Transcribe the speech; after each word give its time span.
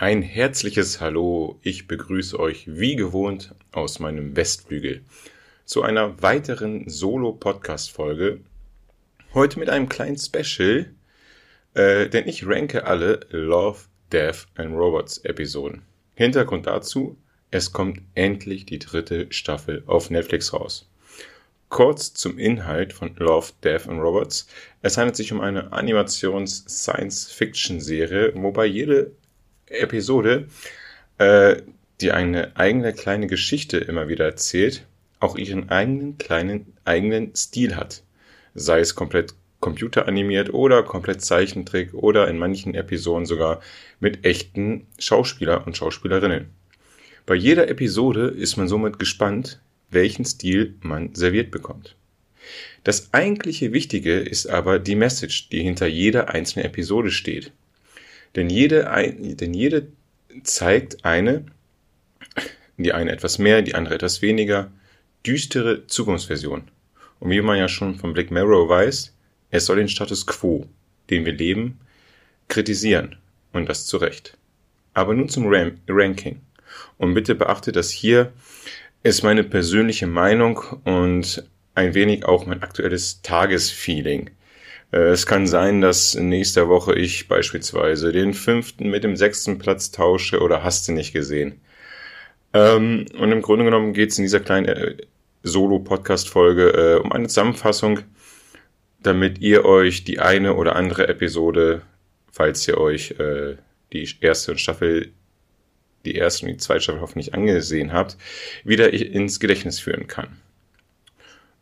Ein 0.00 0.22
herzliches 0.22 1.00
Hallo, 1.00 1.58
ich 1.62 1.88
begrüße 1.88 2.38
euch 2.38 2.66
wie 2.68 2.94
gewohnt 2.94 3.52
aus 3.72 3.98
meinem 3.98 4.36
Westflügel 4.36 5.02
zu 5.64 5.82
einer 5.82 6.22
weiteren 6.22 6.88
Solo-Podcast-Folge. 6.88 8.38
Heute 9.34 9.58
mit 9.58 9.68
einem 9.68 9.88
kleinen 9.88 10.16
Special, 10.16 10.94
äh, 11.74 12.08
denn 12.08 12.28
ich 12.28 12.46
ranke 12.46 12.86
alle 12.86 13.26
Love, 13.30 13.80
Death 14.12 14.46
and 14.54 14.76
Robots 14.76 15.18
Episoden. 15.18 15.82
Hintergrund 16.14 16.68
dazu, 16.68 17.18
es 17.50 17.72
kommt 17.72 18.00
endlich 18.14 18.66
die 18.66 18.78
dritte 18.78 19.26
Staffel 19.30 19.82
auf 19.88 20.10
Netflix 20.10 20.52
raus. 20.52 20.88
Kurz 21.70 22.14
zum 22.14 22.38
Inhalt 22.38 22.92
von 22.92 23.16
Love, 23.16 23.48
Death 23.64 23.88
and 23.88 24.00
Robots. 24.00 24.46
Es 24.80 24.96
handelt 24.96 25.16
sich 25.16 25.32
um 25.32 25.40
eine 25.40 25.72
Animations-Science-Fiction-Serie, 25.72 28.34
wobei 28.36 28.66
jede 28.66 29.10
Episode, 29.70 30.48
äh, 31.18 31.56
die 32.00 32.12
eine 32.12 32.56
eigene 32.56 32.92
kleine 32.92 33.26
Geschichte 33.26 33.78
immer 33.78 34.08
wieder 34.08 34.24
erzählt, 34.24 34.86
auch 35.20 35.36
ihren 35.36 35.68
eigenen 35.68 36.18
kleinen 36.18 36.72
eigenen 36.84 37.34
Stil 37.34 37.76
hat. 37.76 38.02
Sei 38.54 38.80
es 38.80 38.94
komplett 38.94 39.34
computeranimiert 39.60 40.54
oder 40.54 40.82
komplett 40.84 41.20
Zeichentrick 41.22 41.92
oder 41.94 42.28
in 42.28 42.38
manchen 42.38 42.74
Episoden 42.74 43.26
sogar 43.26 43.60
mit 43.98 44.24
echten 44.24 44.86
Schauspieler 44.98 45.66
und 45.66 45.76
Schauspielerinnen. 45.76 46.50
Bei 47.26 47.34
jeder 47.34 47.68
Episode 47.68 48.28
ist 48.28 48.56
man 48.56 48.68
somit 48.68 48.98
gespannt, 48.98 49.60
welchen 49.90 50.24
Stil 50.24 50.76
man 50.80 51.14
serviert 51.14 51.50
bekommt. 51.50 51.96
Das 52.84 53.12
eigentliche 53.12 53.72
Wichtige 53.72 54.18
ist 54.18 54.46
aber 54.46 54.78
die 54.78 54.94
Message, 54.94 55.48
die 55.50 55.62
hinter 55.62 55.86
jeder 55.86 56.30
einzelnen 56.30 56.66
Episode 56.66 57.10
steht. 57.10 57.52
Denn 58.36 58.50
jede, 58.50 58.88
denn 59.40 59.54
jede 59.54 59.88
zeigt 60.42 61.04
eine, 61.04 61.44
die 62.76 62.92
eine 62.92 63.12
etwas 63.12 63.38
mehr, 63.38 63.62
die 63.62 63.74
andere 63.74 63.94
etwas 63.94 64.22
weniger, 64.22 64.70
düstere 65.26 65.86
Zukunftsversion. 65.86 66.70
Und 67.20 67.30
wie 67.30 67.40
man 67.40 67.58
ja 67.58 67.68
schon 67.68 67.96
von 67.96 68.12
Black 68.12 68.30
Mirror 68.30 68.68
weiß, 68.68 69.14
es 69.50 69.66
soll 69.66 69.76
den 69.76 69.88
Status 69.88 70.26
quo, 70.26 70.66
den 71.10 71.24
wir 71.24 71.32
leben, 71.32 71.80
kritisieren. 72.48 73.16
Und 73.52 73.68
das 73.68 73.86
zu 73.86 73.96
Recht. 73.96 74.36
Aber 74.94 75.14
nun 75.14 75.28
zum 75.28 75.46
Ram 75.46 75.78
Ranking. 75.88 76.40
Und 76.98 77.14
bitte 77.14 77.34
beachte, 77.34 77.72
dass 77.72 77.90
hier 77.90 78.32
ist 79.02 79.22
meine 79.22 79.42
persönliche 79.42 80.06
Meinung 80.06 80.58
und 80.84 81.44
ein 81.74 81.94
wenig 81.94 82.24
auch 82.24 82.46
mein 82.46 82.62
aktuelles 82.62 83.22
Tagesfeeling. 83.22 84.30
Äh, 84.92 84.98
es 85.10 85.26
kann 85.26 85.46
sein, 85.46 85.80
dass 85.80 86.14
in 86.14 86.28
nächster 86.28 86.68
Woche 86.68 86.94
ich 86.94 87.28
beispielsweise 87.28 88.12
den 88.12 88.34
fünften 88.34 88.90
mit 88.90 89.04
dem 89.04 89.16
sechsten 89.16 89.58
Platz 89.58 89.90
tausche 89.90 90.40
oder 90.40 90.62
hast 90.64 90.88
du 90.88 90.92
nicht 90.92 91.12
gesehen. 91.12 91.60
Ähm, 92.54 93.06
und 93.18 93.32
im 93.32 93.42
Grunde 93.42 93.64
genommen 93.64 93.92
geht 93.92 94.10
es 94.10 94.18
in 94.18 94.24
dieser 94.24 94.40
kleinen 94.40 94.66
äh, 94.66 94.96
Solo-Podcast-Folge 95.42 96.70
äh, 96.70 97.00
um 97.00 97.12
eine 97.12 97.28
Zusammenfassung, 97.28 98.00
damit 99.02 99.38
ihr 99.38 99.64
euch 99.64 100.04
die 100.04 100.18
eine 100.20 100.54
oder 100.54 100.76
andere 100.76 101.08
Episode, 101.08 101.82
falls 102.32 102.66
ihr 102.66 102.78
euch 102.78 103.14
die 103.92 104.08
erste 104.20 104.58
Staffel, 104.58 105.12
die 106.04 106.16
erste 106.16 106.46
und 106.46 106.52
die 106.52 106.56
zweite 106.58 106.80
Staffel 106.80 107.00
hoffentlich 107.00 107.32
angesehen 107.32 107.92
habt, 107.92 108.16
wieder 108.64 108.92
ins 108.92 109.38
Gedächtnis 109.38 109.78
führen 109.78 110.08
kann. 110.08 110.36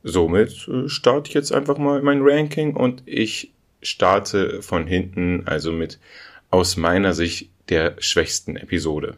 Somit 0.09 0.69
äh, 0.69 0.89
starte 0.89 1.29
ich 1.29 1.35
jetzt 1.35 1.53
einfach 1.53 1.79
mal 1.79 2.01
mein 2.01 2.21
Ranking 2.23 2.77
und 2.77 3.03
ich 3.07 3.51
starte 3.83 4.63
von 4.63 4.87
hinten, 4.87 5.43
also 5.47 5.73
mit 5.73 5.99
aus 6.49 6.77
meiner 6.77 7.13
Sicht 7.13 7.51
der 7.71 7.97
schwächsten 7.99 8.57
Episode. 8.57 9.17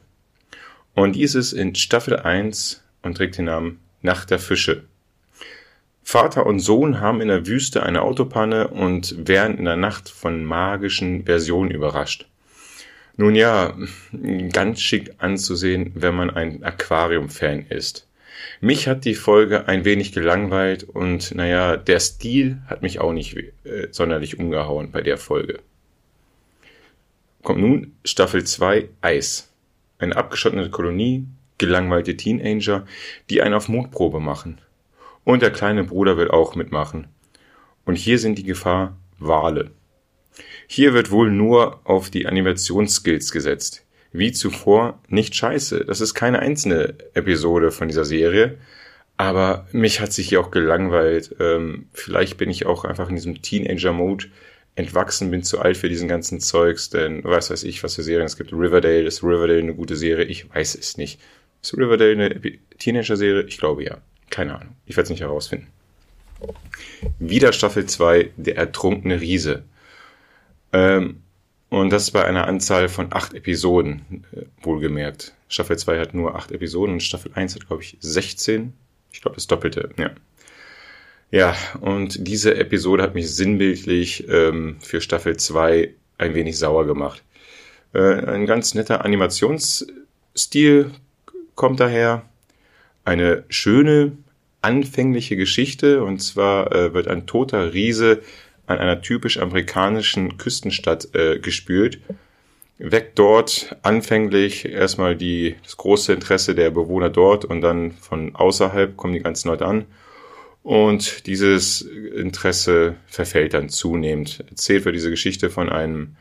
Und 0.95 1.15
dies 1.15 1.35
ist 1.35 1.53
in 1.53 1.75
Staffel 1.75 2.17
1 2.17 2.83
und 3.03 3.19
trägt 3.19 3.37
den 3.37 3.45
Namen 3.45 3.81
Nacht 4.01 4.31
der 4.31 4.39
Fische. 4.39 4.85
Vater 6.03 6.47
und 6.47 6.61
Sohn 6.61 7.01
haben 7.01 7.21
in 7.21 7.29
der 7.29 7.47
Wüste 7.47 7.83
eine 7.83 8.01
Autopanne 8.01 8.69
und 8.69 9.29
werden 9.29 9.59
in 9.59 9.67
der 9.67 9.77
Nacht 9.77 10.09
von 10.09 10.43
magischen 10.43 11.27
Versionen 11.27 11.71
überrascht. 11.71 12.27
Nun 13.19 13.35
ja, 13.35 13.77
ganz 14.53 14.81
schick 14.81 15.13
anzusehen, 15.19 15.93
wenn 15.97 16.15
man 16.15 16.31
ein 16.31 16.65
Aquarium-Fan 16.65 17.67
ist. 17.69 18.08
Mich 18.61 18.89
hat 18.89 19.05
die 19.05 19.15
Folge 19.15 19.69
ein 19.69 19.85
wenig 19.85 20.13
gelangweilt 20.13 20.85
und 20.85 21.35
naja, 21.35 21.77
der 21.77 22.01
Stil 22.01 22.59
hat 22.67 22.83
mich 22.83 23.01
auch 23.01 23.13
nicht 23.13 23.37
äh, 23.37 23.89
sonderlich 23.91 24.39
umgehauen 24.39 24.91
bei 24.91 25.01
der 25.01 25.17
Folge. 25.17 25.61
Kommt 27.43 27.61
nun 27.61 27.97
Staffel 28.05 28.45
2 28.45 28.89
Eis. 29.01 29.53
Eine 29.99 30.17
abgeschottete 30.17 30.71
Kolonie, 30.71 31.27
gelangweilte 31.59 32.17
Teenager, 32.17 32.87
die 33.31 33.43
einen 33.43 33.55
auf 33.55 33.69
Mutprobe 33.69 34.21
machen. 34.21 34.61
Und 35.25 35.43
der 35.43 35.51
kleine 35.51 35.85
Bruder 35.85 36.17
will 36.17 36.31
auch 36.31 36.55
mitmachen. 36.55 37.09
Und 37.85 37.97
hier 37.97 38.19
sind 38.19 38.39
die 38.39 38.45
Gefahr 38.45 38.97
Wale. 39.19 39.71
Hier 40.67 40.95
wird 40.95 41.11
wohl 41.11 41.31
nur 41.31 41.81
auf 41.85 42.11
die 42.11 42.27
Animationsskills 42.27 43.33
gesetzt 43.33 43.85
wie 44.13 44.33
zuvor 44.33 45.01
nicht 45.09 45.35
scheiße. 45.35 45.85
Das 45.85 46.01
ist 46.01 46.15
keine 46.15 46.41
einzelne 46.41 46.95
Episode 47.15 47.71
von 47.71 47.89
dieser 47.89 48.05
Serie. 48.05 48.59
Aber 49.17 49.67
mich 49.73 50.01
hat 50.01 50.13
sich 50.13 50.29
hier 50.29 50.41
auch 50.41 50.51
gelangweilt. 50.51 51.35
Ähm, 51.41 51.87
vielleicht 51.93 52.37
bin 52.37 52.51
ich 52.51 52.67
auch 52.67 52.85
einfach 52.85 53.09
in 53.09 53.17
diesem 53.17 53.43
Teenager-Mode 53.43 54.27
entwachsen, 54.77 55.31
bin 55.33 55.43
zu 55.43 55.59
alt 55.59 55.77
für 55.77 55.89
diesen 55.89 56.07
ganzen 56.07 56.39
Zeugs, 56.39 56.89
denn 56.89 57.25
was 57.25 57.51
weiß 57.51 57.65
ich, 57.65 57.83
was 57.83 57.97
für 57.97 58.05
Serien 58.05 58.27
es 58.27 58.37
gibt. 58.37 58.53
Riverdale, 58.53 59.03
ist 59.03 59.25
Riverdale 59.25 59.59
eine 59.59 59.75
gute 59.75 59.97
Serie? 59.97 60.25
Ich 60.25 60.49
weiß 60.55 60.77
es 60.77 60.97
nicht. 60.97 61.21
Ist 61.61 61.77
Riverdale 61.77 62.13
eine 62.13 62.41
Teenager-Serie? 62.79 63.43
Ich 63.43 63.59
glaube 63.59 63.85
ja. 63.85 63.99
Keine 64.31 64.55
Ahnung. 64.55 64.77
Ich 64.87 64.97
werde 64.97 65.05
es 65.05 65.11
nicht 65.11 65.23
herausfinden. 65.23 65.67
Wieder 67.19 67.53
Staffel 67.53 67.87
2, 67.87 68.31
der 68.37 68.57
ertrunkene 68.57 69.21
Riese. 69.21 69.65
Ähm, 70.73 71.23
und 71.71 71.91
das 71.91 72.11
bei 72.11 72.25
einer 72.25 72.47
Anzahl 72.47 72.89
von 72.89 73.09
acht 73.13 73.35
Episoden, 73.35 74.25
äh, 74.33 74.43
wohlgemerkt. 74.63 75.35
Staffel 75.49 75.79
2 75.79 76.01
hat 76.01 76.15
nur 76.15 76.35
acht 76.35 76.53
Episoden 76.53 76.95
und 76.95 77.03
Staffel 77.03 77.33
1 77.35 77.55
hat, 77.55 77.67
glaube 77.67 77.83
ich, 77.83 77.97
16. 78.01 78.73
Ich 79.13 79.21
glaube, 79.21 79.37
das 79.37 79.47
Doppelte, 79.47 79.91
ja. 79.99 80.11
Ja, 81.31 81.55
und 81.81 82.27
diese 82.27 82.57
Episode 82.57 83.03
hat 83.03 83.15
mich 83.15 83.35
sinnbildlich 83.35 84.27
ähm, 84.29 84.77
für 84.81 85.03
Staffel 85.03 85.37
2 85.37 85.93
ein 86.17 86.35
wenig 86.35 86.59
sauer 86.59 86.87
gemacht. 86.87 87.23
Äh, 87.93 88.25
ein 88.25 88.47
ganz 88.47 88.75
netter 88.75 89.05
Animationsstil 89.05 90.91
kommt 91.55 91.81
daher. 91.81 92.25
Eine 93.05 93.45
schöne, 93.49 94.13
anfängliche 94.63 95.37
Geschichte. 95.37 96.03
Und 96.03 96.21
zwar 96.21 96.73
äh, 96.73 96.95
wird 96.95 97.09
ein 97.09 97.27
toter 97.27 97.75
Riese 97.75 98.23
an 98.69 98.79
einer 98.79 99.01
typisch 99.01 99.39
amerikanischen 99.39 100.37
Küstenstadt 100.37 101.15
äh, 101.15 101.39
gespült, 101.39 102.01
weckt 102.79 103.19
dort 103.19 103.77
anfänglich 103.83 104.67
erstmal 104.67 105.17
die, 105.17 105.57
das 105.65 105.77
große 105.77 106.13
Interesse 106.13 106.55
der 106.55 106.71
Bewohner 106.71 107.11
dort 107.11 107.45
und 107.45 107.61
dann 107.61 107.93
von 107.93 108.37
außerhalb 108.37 108.97
kommen 108.97 109.15
die 109.15 109.21
ganzen 109.21 109.49
Leute 109.49 109.67
an. 109.67 109.87
Und 110.63 111.27
dieses 111.27 111.81
Interesse 111.81 112.97
verfällt 113.07 113.55
dann 113.55 113.69
zunehmend. 113.71 114.45
Erzählt 114.51 114.85
wird 114.85 114.95
diese 114.95 115.11
Geschichte 115.11 115.51
von 115.51 115.71
einem 115.71 116.17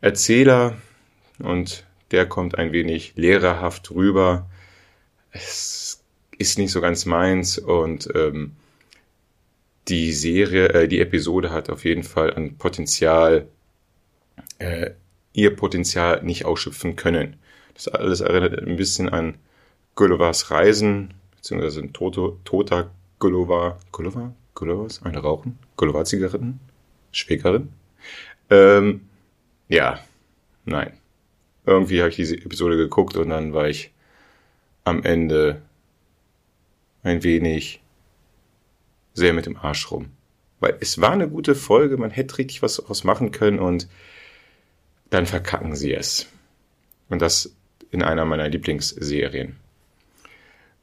Erzähler 0.00 0.78
und 1.38 1.84
der 2.10 2.26
kommt 2.26 2.56
ein 2.56 2.72
wenig 2.72 3.12
lehrerhaft 3.16 3.90
rüber. 3.90 4.48
Es 5.30 6.02
ist 6.38 6.58
nicht 6.58 6.72
so 6.72 6.80
ganz 6.80 7.04
meins 7.04 7.58
und 7.58 8.08
ähm, 8.14 8.52
die 9.88 10.12
Serie, 10.12 10.68
äh, 10.68 10.88
die 10.88 11.00
Episode 11.00 11.50
hat 11.50 11.70
auf 11.70 11.84
jeden 11.84 12.02
Fall 12.02 12.32
ein 12.34 12.56
Potenzial, 12.56 13.48
äh, 14.58 14.90
ihr 15.32 15.54
Potenzial 15.56 16.22
nicht 16.22 16.44
ausschöpfen 16.44 16.96
können. 16.96 17.36
Das 17.74 17.88
alles 17.88 18.20
erinnert 18.20 18.58
ein 18.58 18.76
bisschen 18.76 19.08
an 19.08 19.36
Gullivers 19.94 20.50
Reisen, 20.50 21.14
beziehungsweise 21.36 21.80
ein 21.80 21.92
Toto, 21.92 22.38
toter 22.44 22.90
Gulliver, 23.18 23.78
Gulliver? 23.92 24.34
Gullivers? 24.54 25.02
Eine 25.02 25.18
Rauchen? 25.18 25.58
Gulliver-Zigaretten? 25.76 26.60
Schwägerin? 27.10 27.70
Ähm, 28.50 29.02
ja, 29.68 30.00
nein. 30.64 30.92
Irgendwie 31.64 32.00
habe 32.00 32.10
ich 32.10 32.16
diese 32.16 32.36
Episode 32.36 32.76
geguckt 32.76 33.16
und 33.16 33.30
dann 33.30 33.54
war 33.54 33.68
ich 33.68 33.92
am 34.84 35.02
Ende 35.04 35.62
ein 37.02 37.22
wenig 37.22 37.81
sehr 39.14 39.32
mit 39.32 39.46
dem 39.46 39.56
Arsch 39.56 39.90
rum. 39.90 40.10
Weil 40.60 40.76
es 40.80 41.00
war 41.00 41.12
eine 41.12 41.28
gute 41.28 41.54
Folge, 41.54 41.96
man 41.96 42.10
hätte 42.10 42.38
richtig 42.38 42.62
was 42.62 42.76
daraus 42.76 43.04
machen 43.04 43.32
können 43.32 43.58
und 43.58 43.88
dann 45.10 45.26
verkacken 45.26 45.74
sie 45.76 45.92
es. 45.92 46.28
Und 47.08 47.20
das 47.20 47.54
in 47.90 48.02
einer 48.02 48.24
meiner 48.24 48.48
Lieblingsserien. 48.48 49.56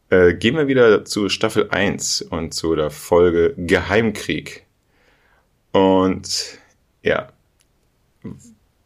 Äh, 0.10 0.36
gehen 0.36 0.56
wir 0.56 0.68
wieder 0.68 1.06
zu 1.06 1.30
Staffel 1.30 1.70
1 1.70 2.22
und 2.24 2.54
zu 2.54 2.76
der 2.76 2.92
Folge 2.92 3.54
Geheimkrieg. 3.58 4.66
Und 5.72 6.60
ja, 7.04 7.30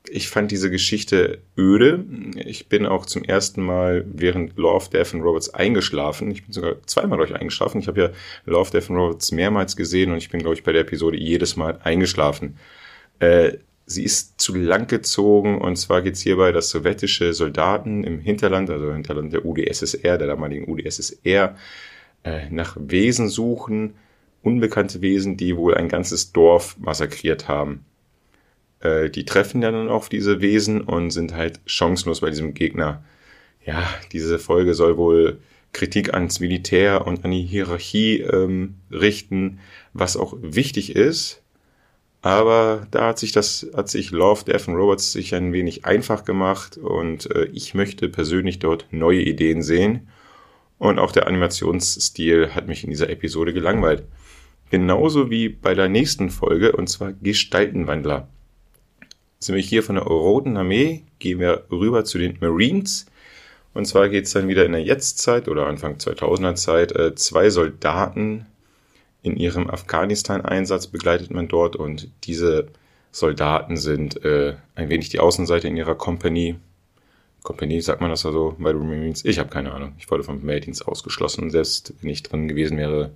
ich 0.10 0.30
fand 0.30 0.52
diese 0.52 0.70
Geschichte 0.70 1.40
öde. 1.58 2.04
Ich 2.36 2.68
bin 2.68 2.86
auch 2.86 3.06
zum 3.06 3.24
ersten 3.24 3.62
Mal 3.62 4.06
während 4.12 4.58
Love, 4.58 4.90
Death 4.92 5.14
and 5.14 5.24
Robots 5.24 5.54
eingeschlafen. 5.54 6.30
Ich 6.32 6.44
bin 6.44 6.52
sogar 6.52 6.76
zweimal 6.86 7.18
durch 7.18 7.34
eingeschlafen. 7.34 7.80
Ich 7.80 7.88
habe 7.88 8.02
ja 8.02 8.10
Love, 8.46 8.72
Death 8.72 8.90
and 8.90 9.00
Robots 9.00 9.32
mehrmals 9.32 9.76
gesehen 9.76 10.12
und 10.12 10.18
ich 10.18 10.30
bin, 10.30 10.42
glaube 10.42 10.56
ich, 10.56 10.64
bei 10.64 10.74
der 10.74 10.82
Episode 10.82 11.18
jedes 11.18 11.56
Mal 11.56 11.80
eingeschlafen. 11.84 12.58
Äh, 13.20 13.58
sie 13.86 14.04
ist 14.04 14.42
zu 14.42 14.56
lang 14.56 14.88
gezogen 14.88 15.60
und 15.60 15.78
zwar 15.78 16.02
geht 16.02 16.16
es 16.16 16.22
hierbei, 16.22 16.52
dass 16.52 16.70
sowjetische 16.70 17.34
Soldaten 17.34 18.04
im 18.04 18.20
Hinterland, 18.20 18.70
also 18.70 18.88
im 18.88 18.96
Hinterland 18.96 19.32
der 19.32 19.46
UdSSR, 19.46 20.18
der 20.18 20.28
damaligen 20.28 20.70
UdSSR, 20.70 21.56
äh, 22.24 22.50
nach 22.50 22.76
Wesen 22.80 23.30
suchen, 23.30 23.96
unbekannte 24.42 25.02
Wesen, 25.02 25.38
die 25.38 25.56
wohl 25.56 25.76
ein 25.76 25.88
ganzes 25.88 26.34
Dorf 26.34 26.76
massakriert 26.78 27.48
haben. 27.48 27.86
Äh, 28.84 29.10
die 29.10 29.26
treffen 29.26 29.62
dann 29.62 29.90
auf 29.90 30.10
diese 30.10 30.42
Wesen 30.42 30.82
und 30.82 31.12
sind 31.12 31.34
halt 31.34 31.62
chancenlos 31.66 32.22
bei 32.22 32.30
diesem 32.30 32.54
Gegner. 32.54 33.04
Ja, 33.66 33.88
diese 34.12 34.40
Folge 34.40 34.74
soll 34.74 34.98
wohl 34.98 35.40
Kritik 35.72 36.14
ans 36.14 36.40
Militär 36.40 37.08
und 37.08 37.24
an 37.24 37.32
die 37.32 37.44
Hierarchie 37.44 38.20
ähm, 38.22 38.76
richten, 38.92 39.60
was 39.94 40.18
auch 40.18 40.36
wichtig 40.40 40.96
ist. 40.96 41.42
Aber 42.22 42.88
da 42.92 43.08
hat 43.08 43.20
sich 43.20 43.32
das, 43.32 43.68
hat 43.76 43.90
sich 43.90 44.12
Love, 44.12 44.46
Death 44.46 44.70
and 44.70 44.78
Robots 44.78 45.12
sich 45.12 45.36
ein 45.36 45.52
wenig 45.52 45.86
einfach 45.86 46.24
gemacht 46.24 46.78
und 46.78 47.34
äh, 47.36 47.46
ich 47.46 47.74
möchte 47.74 48.08
persönlich 48.10 48.60
dort 48.60 48.88
neue 48.92 49.22
Ideen 49.22 49.62
sehen. 49.62 50.08
Und 50.78 51.00
auch 51.00 51.12
der 51.12 51.28
Animationsstil 51.28 52.56
hat 52.56 52.68
mich 52.68 52.84
in 52.84 52.90
dieser 52.90 53.10
Episode 53.10 53.54
gelangweilt. 53.54 54.04
Genauso 54.70 55.30
wie 55.30 55.50
bei 55.50 55.76
der 55.76 55.88
nächsten 55.90 56.30
Folge, 56.30 56.74
und 56.74 56.88
zwar 56.88 57.14
Gestaltenwandler 57.14 58.28
sind 59.44 59.56
wir 59.56 59.62
hier 59.62 59.84
von 59.84 59.96
der 59.96 60.06
Roten 60.06 60.58
Armee, 60.58 61.04
gehen 61.20 61.40
wir 61.40 61.66
rüber 61.70 62.06
zu 62.06 62.18
den 62.18 62.38
Marines. 62.40 63.06
Und 63.74 63.86
zwar 63.86 64.10
geht 64.10 64.26
es 64.26 64.34
dann 64.34 64.48
wieder 64.48 64.66
in 64.66 64.72
der 64.72 64.84
Jetztzeit 64.84 65.48
oder 65.48 65.68
Anfang 65.68 65.96
2000er 65.96 66.56
Zeit. 66.56 66.92
Äh, 66.94 67.16
zwei 67.16 67.50
Soldaten 67.50 68.46
in 69.22 69.36
ihrem 69.36 69.70
Afghanistan-Einsatz 69.70 70.88
begleitet 70.88 71.32
man 71.32 71.48
dort 71.48 71.76
und 71.76 72.10
diese 72.24 72.68
Soldaten 73.12 73.78
sind 73.78 74.24
äh, 74.24 74.56
ein 74.76 74.90
wenig 74.90 75.10
die 75.10 75.20
Außenseite 75.20 75.68
in 75.68 75.78
ihrer 75.78 75.96
Company. 75.96 76.56
Company, 77.42 77.82
sagt 77.82 78.00
man 78.00 78.10
das 78.10 78.26
also 78.26 78.56
bei 78.58 78.72
den 78.72 78.88
Marines? 78.88 79.26
Ich 79.26 79.40
habe 79.40 79.50
keine 79.50 79.74
Ahnung. 79.74 79.94
Ich 79.98 80.10
wurde 80.10 80.24
vom 80.24 80.46
Wehrdienst 80.46 80.88
ausgeschlossen 80.88 81.44
und 81.44 81.50
selbst 81.52 81.94
wenn 82.02 82.10
ich 82.10 82.24
drin 82.24 82.48
gewesen 82.48 82.78
wäre, 82.78 83.12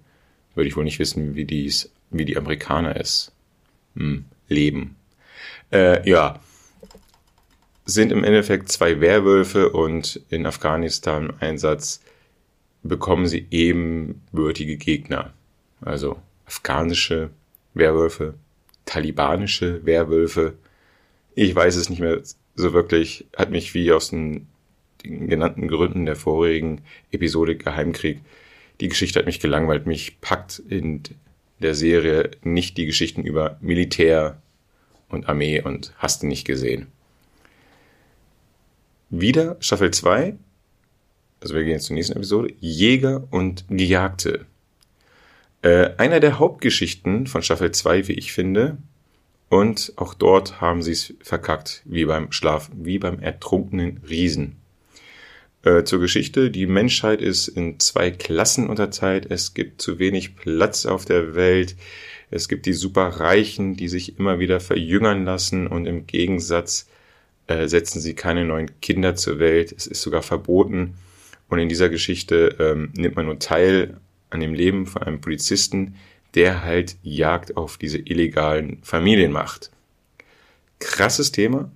würde 0.55 0.67
ich 0.67 0.75
wohl 0.75 0.83
nicht 0.83 0.99
wissen, 0.99 1.35
wie, 1.35 1.45
dies, 1.45 1.91
wie 2.09 2.25
die 2.25 2.37
Amerikaner 2.37 2.99
es 2.99 3.31
hm, 3.95 4.25
leben 4.49 4.97
äh, 5.71 6.07
ja, 6.09 6.39
sind 7.85 8.11
im 8.11 8.23
Endeffekt 8.23 8.69
zwei 8.69 8.99
Werwölfe 8.99 9.69
und 9.69 10.21
in 10.29 10.45
Afghanistan 10.45 11.33
Einsatz 11.39 12.01
bekommen 12.83 13.27
sie 13.27 13.47
ebenbürtige 13.49 14.77
Gegner. 14.77 15.33
Also 15.81 16.17
afghanische 16.45 17.29
Werwölfe, 17.73 18.35
talibanische 18.85 19.85
Werwölfe. 19.85 20.53
Ich 21.35 21.55
weiß 21.55 21.75
es 21.75 21.89
nicht 21.89 21.99
mehr 21.99 22.21
so 22.55 22.73
wirklich, 22.73 23.25
hat 23.35 23.51
mich 23.51 23.73
wie 23.73 23.91
aus 23.91 24.09
den, 24.09 24.47
den 25.03 25.27
genannten 25.27 25.67
Gründen 25.67 26.05
der 26.05 26.15
vorigen 26.15 26.81
Episode 27.11 27.55
Geheimkrieg, 27.55 28.19
die 28.79 28.89
Geschichte 28.89 29.19
hat 29.19 29.25
mich 29.25 29.39
gelangweilt. 29.39 29.85
Mich 29.85 30.19
packt 30.21 30.59
in 30.59 31.03
der 31.59 31.73
Serie 31.73 32.31
nicht 32.43 32.77
die 32.77 32.85
Geschichten 32.85 33.23
über 33.23 33.57
Militär, 33.61 34.41
und 35.09 35.29
Armee 35.29 35.61
und 35.61 35.93
hast 35.97 36.23
du 36.23 36.27
nicht 36.27 36.45
gesehen. 36.45 36.87
Wieder 39.09 39.55
Staffel 39.59 39.91
2, 39.91 40.35
also 41.39 41.55
wir 41.55 41.63
gehen 41.63 41.73
jetzt 41.73 41.85
zur 41.85 41.95
nächsten 41.95 42.17
Episode, 42.17 42.53
Jäger 42.59 43.27
und 43.31 43.65
Gejagte. 43.69 44.45
Äh, 45.61 45.91
einer 45.97 46.19
der 46.19 46.39
Hauptgeschichten 46.39 47.27
von 47.27 47.41
Staffel 47.41 47.71
2, 47.71 48.07
wie 48.07 48.13
ich 48.13 48.33
finde, 48.33 48.77
und 49.49 49.93
auch 49.95 50.13
dort 50.13 50.59
haben 50.59 50.83
sie 50.83 50.91
es 50.91 51.13
verkackt, 51.21 51.81
wie 51.85 52.05
beim 52.05 52.31
Schlaf, 52.31 52.69
wie 52.75 52.99
beim 52.99 53.19
ertrunkenen 53.19 54.01
Riesen. 54.07 54.57
Äh, 55.63 55.83
zur 55.83 55.99
Geschichte, 55.99 56.51
die 56.51 56.67
Menschheit 56.67 57.21
ist 57.21 57.47
in 57.47 57.79
zwei 57.79 58.11
Klassen 58.11 58.69
unterteilt, 58.69 59.27
es 59.29 59.53
gibt 59.53 59.81
zu 59.81 59.99
wenig 59.99 60.35
Platz 60.35 60.85
auf 60.85 61.05
der 61.05 61.35
Welt, 61.35 61.75
es 62.29 62.47
gibt 62.49 62.65
die 62.65 62.73
Superreichen, 62.73 63.75
die 63.75 63.87
sich 63.87 64.19
immer 64.19 64.39
wieder 64.39 64.59
verjüngern 64.59 65.23
lassen 65.25 65.67
und 65.67 65.85
im 65.85 66.07
Gegensatz 66.07 66.87
äh, 67.47 67.67
setzen 67.67 68.01
sie 68.01 68.13
keine 68.13 68.45
neuen 68.45 68.79
Kinder 68.81 69.15
zur 69.15 69.39
Welt. 69.39 69.71
Es 69.71 69.87
ist 69.87 70.01
sogar 70.01 70.21
verboten. 70.21 70.95
Und 71.49 71.59
in 71.59 71.69
dieser 71.69 71.87
Geschichte 71.87 72.55
ähm, 72.59 72.91
nimmt 72.95 73.15
man 73.15 73.25
nur 73.25 73.39
teil 73.39 73.97
an 74.29 74.41
dem 74.41 74.53
Leben 74.53 74.85
von 74.85 75.03
einem 75.03 75.21
Polizisten, 75.21 75.95
der 76.35 76.63
halt 76.63 76.97
Jagd 77.03 77.55
auf 77.55 77.77
diese 77.77 77.99
illegalen 77.99 78.79
Familien 78.83 79.31
macht. 79.31 79.71
Krasses 80.79 81.31
Thema, 81.31 81.71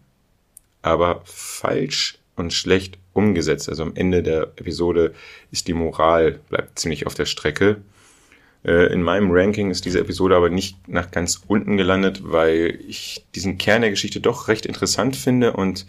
aber 0.82 1.22
falsch 1.26 2.20
und 2.36 2.54
schlecht 2.54 2.98
umgesetzt. 3.14 3.70
Also 3.70 3.84
am 3.84 3.96
Ende 3.96 4.24
der 4.24 4.44
Episode 4.58 5.14
ist 5.52 5.70
die 5.70 5.74
Moral, 5.74 6.40
bleibt 6.50 6.78
ziemlich 6.78 7.08
auf 7.08 7.16
der 7.16 7.26
Strecke. 7.26 7.82
Äh, 8.64 8.94
in 8.94 9.02
meinem 9.02 9.32
Ranking 9.32 9.72
ist 9.72 9.86
diese 9.86 10.00
Episode 10.00 10.36
aber 10.36 10.50
nicht 10.50 10.88
nach 10.88 11.12
ganz 11.12 11.42
unten 11.48 11.78
gelandet, 11.78 12.22
weil 12.24 12.80
ich 12.88 13.26
diesen 13.36 13.58
Kern 13.58 13.82
der 13.82 13.90
Geschichte 13.90 14.20
doch 14.20 14.48
recht 14.48 14.66
interessant 14.66 15.16
finde 15.16 15.54
und 15.54 15.86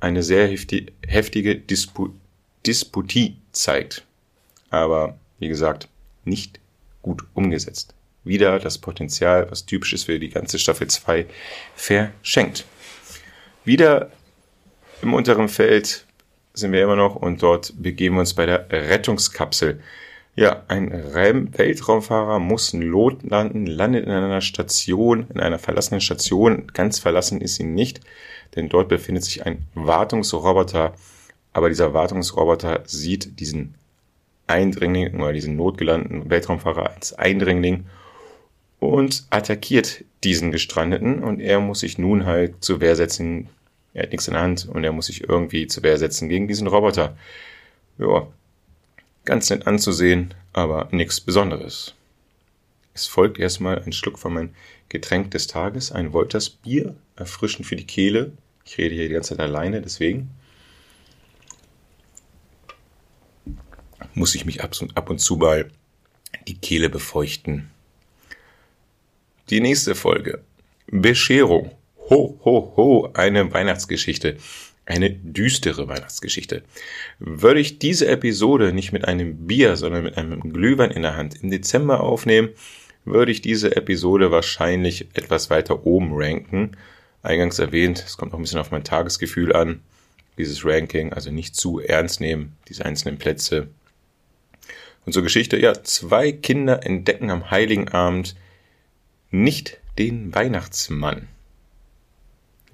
eine 0.00 0.22
sehr 0.22 0.48
heftige 0.48 1.56
Dispu 1.56 2.10
Disputie 2.66 3.36
zeigt. 3.52 4.04
Aber 4.70 5.18
wie 5.38 5.48
gesagt, 5.48 5.88
nicht 6.24 6.58
gut 7.02 7.24
umgesetzt. 7.34 7.94
Wieder 8.24 8.58
das 8.58 8.78
Potenzial, 8.78 9.50
was 9.50 9.66
typisch 9.66 9.92
ist 9.92 10.04
für 10.04 10.18
die 10.18 10.30
ganze 10.30 10.58
Staffel 10.58 10.88
2, 10.88 11.26
verschenkt. 11.76 12.64
Wieder 13.66 14.10
im 15.02 15.12
unteren 15.12 15.50
Feld 15.50 16.06
sind 16.54 16.72
wir 16.72 16.82
immer 16.82 16.96
noch 16.96 17.16
und 17.16 17.42
dort 17.42 17.74
begeben 17.76 18.16
wir 18.16 18.20
uns 18.20 18.32
bei 18.32 18.46
der 18.46 18.70
Rettungskapsel. 18.70 19.80
Ja, 20.36 20.64
ein 20.66 20.90
Weltraumfahrer 20.92 22.40
muss 22.40 22.74
in 22.74 22.82
Lot 22.82 23.22
landen, 23.22 23.66
landet 23.66 24.04
in 24.04 24.10
einer 24.10 24.40
Station, 24.40 25.28
in 25.32 25.38
einer 25.38 25.60
verlassenen 25.60 26.00
Station. 26.00 26.66
Ganz 26.72 26.98
verlassen 26.98 27.40
ist 27.40 27.54
sie 27.54 27.62
nicht, 27.62 28.00
denn 28.56 28.68
dort 28.68 28.88
befindet 28.88 29.22
sich 29.22 29.46
ein 29.46 29.66
Wartungsroboter. 29.74 30.94
Aber 31.52 31.68
dieser 31.68 31.94
Wartungsroboter 31.94 32.82
sieht 32.84 33.38
diesen 33.38 33.74
Eindringling 34.48 35.20
oder 35.20 35.32
diesen 35.32 35.54
notgelandeten 35.54 36.28
Weltraumfahrer 36.28 36.90
als 36.90 37.12
Eindringling 37.14 37.86
und 38.80 39.26
attackiert 39.30 40.04
diesen 40.24 40.50
Gestrandeten 40.50 41.22
und 41.22 41.38
er 41.38 41.60
muss 41.60 41.80
sich 41.80 41.96
nun 41.96 42.26
halt 42.26 42.62
zur 42.62 42.80
Wehr 42.80 42.96
setzen. 42.96 43.50
Er 43.94 44.02
hat 44.02 44.10
nichts 44.10 44.26
in 44.26 44.34
der 44.34 44.42
Hand 44.42 44.68
und 44.68 44.82
er 44.82 44.90
muss 44.90 45.06
sich 45.06 45.28
irgendwie 45.28 45.68
zur 45.68 45.84
Wehr 45.84 45.96
setzen 45.96 46.28
gegen 46.28 46.48
diesen 46.48 46.66
Roboter. 46.66 47.16
Ja, 47.98 48.26
Ganz 49.24 49.48
nett 49.48 49.66
anzusehen, 49.66 50.34
aber 50.52 50.88
nichts 50.90 51.20
Besonderes. 51.20 51.94
Es 52.92 53.06
folgt 53.06 53.38
erstmal 53.38 53.82
ein 53.82 53.92
Schluck 53.92 54.18
von 54.18 54.34
meinem 54.34 54.54
Getränk 54.88 55.30
des 55.30 55.46
Tages, 55.46 55.90
ein 55.90 56.12
Wolters 56.12 56.50
Bier, 56.50 56.94
erfrischend 57.16 57.66
für 57.66 57.76
die 57.76 57.86
Kehle. 57.86 58.32
Ich 58.64 58.78
rede 58.78 58.94
hier 58.94 59.08
die 59.08 59.14
ganze 59.14 59.30
Zeit 59.30 59.40
alleine, 59.40 59.80
deswegen 59.80 60.30
muss 64.14 64.34
ich 64.34 64.44
mich 64.44 64.62
ab 64.62 65.10
und, 65.10 65.18
zu 65.18 65.36
mal 65.36 65.70
die 66.46 66.56
Kehle 66.56 66.88
befeuchten. 66.88 67.70
Die 69.50 69.60
nächste 69.60 69.94
Folge. 69.94 70.44
Bescherung. 70.86 71.72
Ho, 72.10 72.38
ho, 72.44 72.74
ho, 72.76 73.10
eine 73.14 73.52
Weihnachtsgeschichte 73.52 74.36
eine 74.86 75.10
düstere 75.10 75.88
Weihnachtsgeschichte. 75.88 76.62
Würde 77.18 77.60
ich 77.60 77.78
diese 77.78 78.06
Episode 78.06 78.72
nicht 78.72 78.92
mit 78.92 79.06
einem 79.06 79.46
Bier, 79.46 79.76
sondern 79.76 80.04
mit 80.04 80.18
einem 80.18 80.52
Glühwein 80.52 80.90
in 80.90 81.02
der 81.02 81.16
Hand 81.16 81.42
im 81.42 81.50
Dezember 81.50 82.00
aufnehmen, 82.00 82.50
würde 83.04 83.32
ich 83.32 83.42
diese 83.42 83.76
Episode 83.76 84.30
wahrscheinlich 84.30 85.08
etwas 85.14 85.50
weiter 85.50 85.86
oben 85.86 86.10
ranken. 86.12 86.72
Eingangs 87.22 87.58
erwähnt, 87.58 88.02
es 88.06 88.16
kommt 88.16 88.32
auch 88.32 88.38
ein 88.38 88.42
bisschen 88.42 88.60
auf 88.60 88.70
mein 88.70 88.84
Tagesgefühl 88.84 89.54
an, 89.54 89.80
dieses 90.36 90.64
Ranking, 90.64 91.12
also 91.12 91.30
nicht 91.30 91.54
zu 91.54 91.80
ernst 91.80 92.20
nehmen, 92.20 92.56
diese 92.68 92.84
einzelnen 92.84 93.18
Plätze. 93.18 93.68
Und 95.06 95.12
zur 95.12 95.22
Geschichte, 95.22 95.58
ja, 95.58 95.82
zwei 95.82 96.32
Kinder 96.32 96.84
entdecken 96.84 97.30
am 97.30 97.50
Heiligen 97.50 97.88
Abend 97.88 98.36
nicht 99.30 99.78
den 99.98 100.34
Weihnachtsmann. 100.34 101.28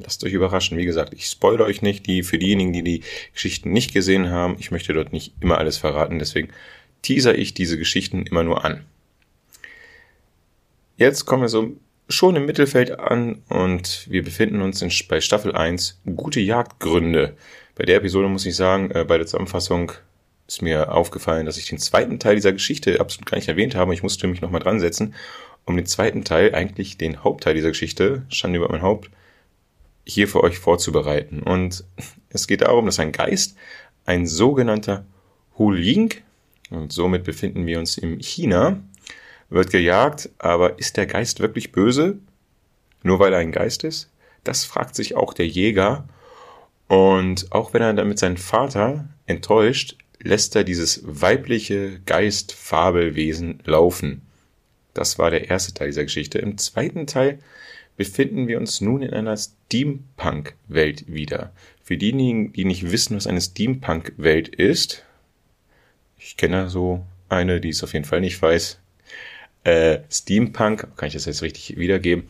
Lasst 0.03 0.25
euch 0.25 0.33
überraschen. 0.33 0.79
Wie 0.79 0.85
gesagt, 0.85 1.13
ich 1.15 1.27
spoilere 1.27 1.65
euch 1.65 1.83
nicht. 1.83 2.07
Die, 2.07 2.23
für 2.23 2.39
diejenigen, 2.39 2.73
die 2.73 2.83
die 2.83 3.03
Geschichten 3.33 3.73
nicht 3.73 3.93
gesehen 3.93 4.31
haben, 4.31 4.57
ich 4.59 4.71
möchte 4.71 4.93
dort 4.93 5.13
nicht 5.13 5.35
immer 5.41 5.59
alles 5.59 5.79
verraten. 5.79 6.19
Deswegen 6.19 6.49
teaser 7.03 7.37
ich 7.37 7.55
diese 7.55 7.79
Geschichten 7.79 8.25
immer 8.27 8.43
nur 8.43 8.65
an. 8.65 8.85
Jetzt 10.97 11.25
kommen 11.25 11.43
wir 11.43 11.49
so 11.49 11.77
schon 12.09 12.37
im 12.37 12.45
Mittelfeld 12.45 12.99
an 12.99 13.43
und 13.49 14.07
wir 14.11 14.25
befinden 14.25 14.61
uns 14.63 14.83
in, 14.83 14.91
bei 15.09 15.21
Staffel 15.21 15.53
1 15.53 16.01
Gute 16.17 16.41
Jagdgründe. 16.41 17.37
Bei 17.77 17.85
der 17.85 17.99
Episode 17.99 18.29
muss 18.29 18.47
ich 18.47 18.57
sagen, 18.57 18.91
äh, 18.91 19.05
bei 19.05 19.17
der 19.17 19.27
Zusammenfassung 19.27 19.93
ist 20.47 20.63
mir 20.63 20.93
aufgefallen, 20.93 21.47
dass 21.47 21.57
ich 21.57 21.69
den 21.69 21.79
zweiten 21.79 22.19
Teil 22.19 22.35
dieser 22.35 22.53
Geschichte 22.53 23.01
absolut 23.01 23.31
gar 23.31 23.37
nicht 23.37 23.49
erwähnt 23.49 23.77
habe. 23.77 23.95
Ich 23.95 24.03
musste 24.03 24.27
mich 24.27 24.41
nochmal 24.41 24.61
dran 24.61 24.81
setzen, 24.81 25.15
um 25.65 25.77
den 25.77 25.87
zweiten 25.87 26.25
Teil, 26.25 26.55
eigentlich 26.55 26.99
den 26.99 27.23
Hauptteil 27.23 27.55
dieser 27.55 27.69
Geschichte, 27.69 28.23
Schande 28.29 28.59
über 28.59 28.69
mein 28.69 28.83
Haupt, 28.83 29.11
hier 30.07 30.29
für 30.29 30.43
euch 30.43 30.59
vorzubereiten. 30.59 31.43
Und 31.43 31.85
es 32.29 32.47
geht 32.47 32.63
darum, 32.63 32.87
dass 32.87 32.99
ein 32.99 33.13
Geist, 33.13 33.57
ein 34.05 34.27
sogenannter 34.27 35.05
Huling, 35.59 36.15
und 36.71 36.93
somit 36.93 37.25
befinden 37.25 37.67
wir 37.67 37.79
uns 37.79 37.99
in 37.99 38.21
China, 38.21 38.81
wird 39.49 39.71
gejagt, 39.71 40.31
aber 40.39 40.79
ist 40.79 40.97
der 40.97 41.07
Geist 41.07 41.41
wirklich 41.41 41.73
böse? 41.73 42.19
Nur 43.03 43.19
weil 43.19 43.33
er 43.33 43.41
ein 43.41 43.53
Geist 43.53 43.83
ist? 43.85 44.11
Das 44.45 44.65
fragt 44.65 44.95
sich 44.95 45.17
auch 45.17 45.35
der 45.35 45.47
Jäger. 45.47 46.09
Und 46.87 47.53
auch 47.53 47.75
wenn 47.75 47.83
er 47.83 47.93
damit 47.93 48.19
seinen 48.19 48.37
Vater 48.37 49.09
enttäuscht, 49.27 49.97
lässt 50.23 50.55
er 50.55 50.65
dieses 50.65 51.03
weibliche 51.05 52.01
Geist-Fabelwesen 52.01 53.61
laufen. 53.65 54.23
Das 54.95 55.19
war 55.19 55.31
der 55.31 55.49
erste 55.49 55.73
Teil 55.75 55.89
dieser 55.89 56.05
Geschichte. 56.05 56.39
Im 56.39 56.59
zweiten 56.59 57.07
Teil 57.07 57.41
befinden 57.97 58.49
wir 58.49 58.59
uns 58.59 58.81
nun 58.81 59.03
in 59.03 59.13
einer 59.13 59.37
Steampunk-Welt 59.37 61.13
wieder. 61.13 61.53
Für 61.83 61.97
diejenigen, 61.97 62.53
die 62.53 62.65
nicht 62.65 62.91
wissen, 62.91 63.17
was 63.17 63.27
eine 63.27 63.41
Steampunk-Welt 63.41 64.49
ist, 64.49 65.05
ich 66.19 66.37
kenne 66.37 66.69
so 66.69 67.05
eine, 67.29 67.61
die 67.61 67.71
es 67.71 67.83
auf 67.83 67.93
jeden 67.93 68.05
Fall 68.05 68.21
nicht 68.21 68.41
weiß, 68.41 68.81
äh, 69.65 70.01
Steampunk, 70.11 70.97
kann 70.97 71.09
ich 71.09 71.15
das 71.15 71.27
jetzt 71.27 71.43
richtig 71.43 71.77
wiedergeben, 71.77 72.29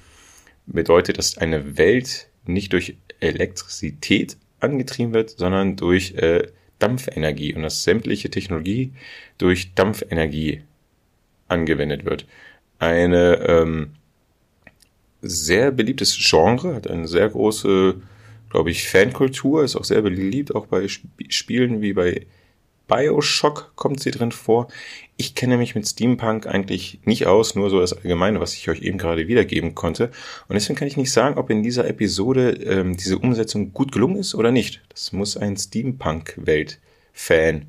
bedeutet, 0.67 1.19
dass 1.19 1.39
eine 1.39 1.79
Welt 1.79 2.29
nicht 2.47 2.73
durch 2.73 2.97
Elektrizität 3.21 4.37
angetrieben 4.61 5.13
wird, 5.13 5.31
sondern 5.31 5.77
durch 5.77 6.15
äh, 6.15 6.49
Dampfenergie 6.79 7.55
und 7.55 7.63
dass 7.63 7.85
sämtliche 7.85 8.31
Technologie 8.31 8.93
durch 9.39 9.75
Dampfenergie 9.75 10.63
angewendet 11.49 12.05
wird. 12.05 12.27
Eine 12.79 13.37
ähm, 13.47 13.93
sehr 15.23 15.71
beliebtes 15.71 16.17
Genre, 16.19 16.75
hat 16.75 16.89
eine 16.89 17.09
sehr 17.09 17.29
große, 17.29 17.97
glaube 18.51 18.71
ich, 18.71 18.89
Fankultur, 18.89 19.65
ist 19.65 19.77
auch 19.77 19.85
sehr 19.85 20.03
beliebt, 20.03 20.55
auch 20.55 20.67
bei 20.67 20.85
Sp 20.89 21.07
Spielen 21.29 21.81
wie 21.81 21.93
bei 21.93 22.27
Bioshock 22.91 23.73
kommt 23.77 24.01
sie 24.01 24.11
drin 24.11 24.33
vor. 24.33 24.67
Ich 25.17 25.37
kenne 25.37 25.57
mich 25.57 25.77
mit 25.77 25.87
Steampunk 25.87 26.47
eigentlich 26.47 26.99
nicht 27.05 27.27
aus, 27.27 27.55
nur 27.55 27.71
so 27.71 27.79
das 27.79 27.93
Allgemeine, 27.93 28.41
was 28.41 28.55
ich 28.55 28.69
euch 28.69 28.83
eben 28.83 28.99
gerade 28.99 29.29
wiedergeben 29.29 29.77
konnte. 29.77 30.07
Und 30.49 30.55
deswegen 30.55 30.77
kann 30.77 30.89
ich 30.89 30.97
nicht 30.97 31.13
sagen, 31.13 31.39
ob 31.39 31.51
in 31.51 31.63
dieser 31.63 31.87
Episode 31.87 32.51
ähm, 32.51 32.97
diese 32.97 33.19
Umsetzung 33.19 33.73
gut 33.73 33.93
gelungen 33.93 34.17
ist 34.17 34.35
oder 34.35 34.51
nicht. 34.51 34.83
Das 34.89 35.13
muss 35.13 35.37
ein 35.37 35.57
Steampunk-Welt-Fan 35.57 37.67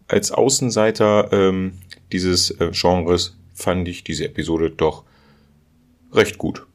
als 0.08 0.32
Außenseiter 0.32 1.32
ähm, 1.32 1.74
dieses 2.12 2.50
äh, 2.50 2.72
Genres 2.72 3.38
fand 3.54 3.88
ich 3.88 4.04
diese 4.04 4.26
Episode 4.26 4.72
doch 4.72 5.04
recht 6.12 6.40
gut. 6.40 6.66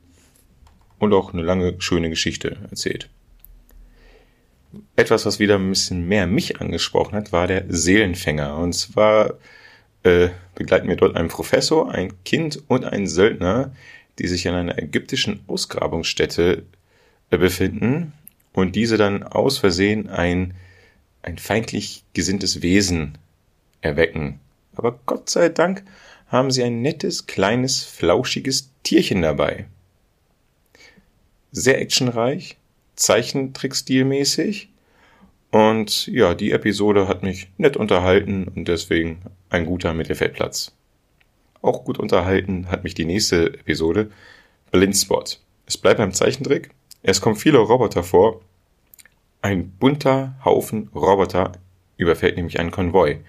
Und 1.01 1.13
auch 1.15 1.33
eine 1.33 1.43
lange, 1.43 1.75
schöne 1.81 2.11
Geschichte 2.11 2.59
erzählt. 2.71 3.11
Etwas, 4.97 5.27
was 5.27 5.39
wieder 5.39 5.57
ein 5.57 5.69
bisschen 5.69 6.07
mehr 6.07 6.27
mich 6.27 6.61
angesprochen 6.61 7.15
hat, 7.15 7.33
war 7.33 7.47
der 7.47 7.65
Seelenfänger. 7.69 8.57
Und 8.57 8.73
zwar 8.75 9.35
äh, 10.03 10.29
begleiten 10.55 10.89
wir 10.89 10.97
dort 10.97 11.17
einen 11.17 11.29
Professor, 11.29 11.91
ein 11.93 12.13
Kind 12.25 12.63
und 12.69 12.85
einen 12.85 13.07
Söldner, 13.07 13.73
die 14.19 14.29
sich 14.29 14.47
an 14.49 14.55
einer 14.55 14.79
ägyptischen 14.79 15.41
Ausgrabungsstätte 15.47 16.65
äh, 17.31 17.39
befinden 17.39 18.13
und 18.53 18.77
diese 18.77 18.97
dann 18.97 19.23
aus 19.23 19.59
Versehen 19.59 20.09
ein, 20.09 20.55
ein 21.23 21.39
feindlich 21.39 22.05
gesinntes 22.13 22.63
Wesen 22.63 23.19
erwecken. 23.81 24.41
Aber 24.75 24.99
Gott 25.07 25.31
sei 25.31 25.49
Dank 25.49 25.85
haben 26.29 26.51
sie 26.51 26.63
ein 26.63 26.83
nettes, 26.83 27.27
kleines, 27.27 27.83
flauschiges 27.83 28.71
Tierchen 28.83 29.23
dabei. 29.23 29.67
Sehr 31.53 31.81
actionreich, 31.81 32.57
Zeichentrickstilmäßig 33.01 34.71
und 35.51 36.07
ja, 36.07 36.35
die 36.35 36.53
Episode 36.53 37.09
hat 37.09 37.23
mich 37.23 37.49
nett 37.57 37.77
unterhalten 37.77 38.47
und 38.55 38.69
deswegen 38.69 39.23
ein 39.49 39.67
guter 39.67 39.95
Mittelfeldplatz. 39.95 40.73
Auch 41.63 41.85
gut 41.85 41.99
unterhalten 41.99 42.71
hat 42.71 42.85
mich 42.85 42.95
die 42.95 43.07
nächste 43.07 43.55
Episode, 43.55 44.11
Blindspot. 44.71 45.41
Es 45.67 45.79
bleibt 45.79 45.99
beim 45.99 46.13
Zeichentrick. 46.13 46.71
Es 47.03 47.21
kommen 47.21 47.37
viele 47.37 47.59
Roboter 47.59 48.05
vor. 48.05 48.43
Ein 49.43 49.71
bunter 49.71 50.37
Haufen 50.45 50.89
Roboter 50.95 51.53
überfällt 51.97 52.37
nämlich 52.37 52.61
einen 52.61 52.71
Konvoi. 52.71 53.21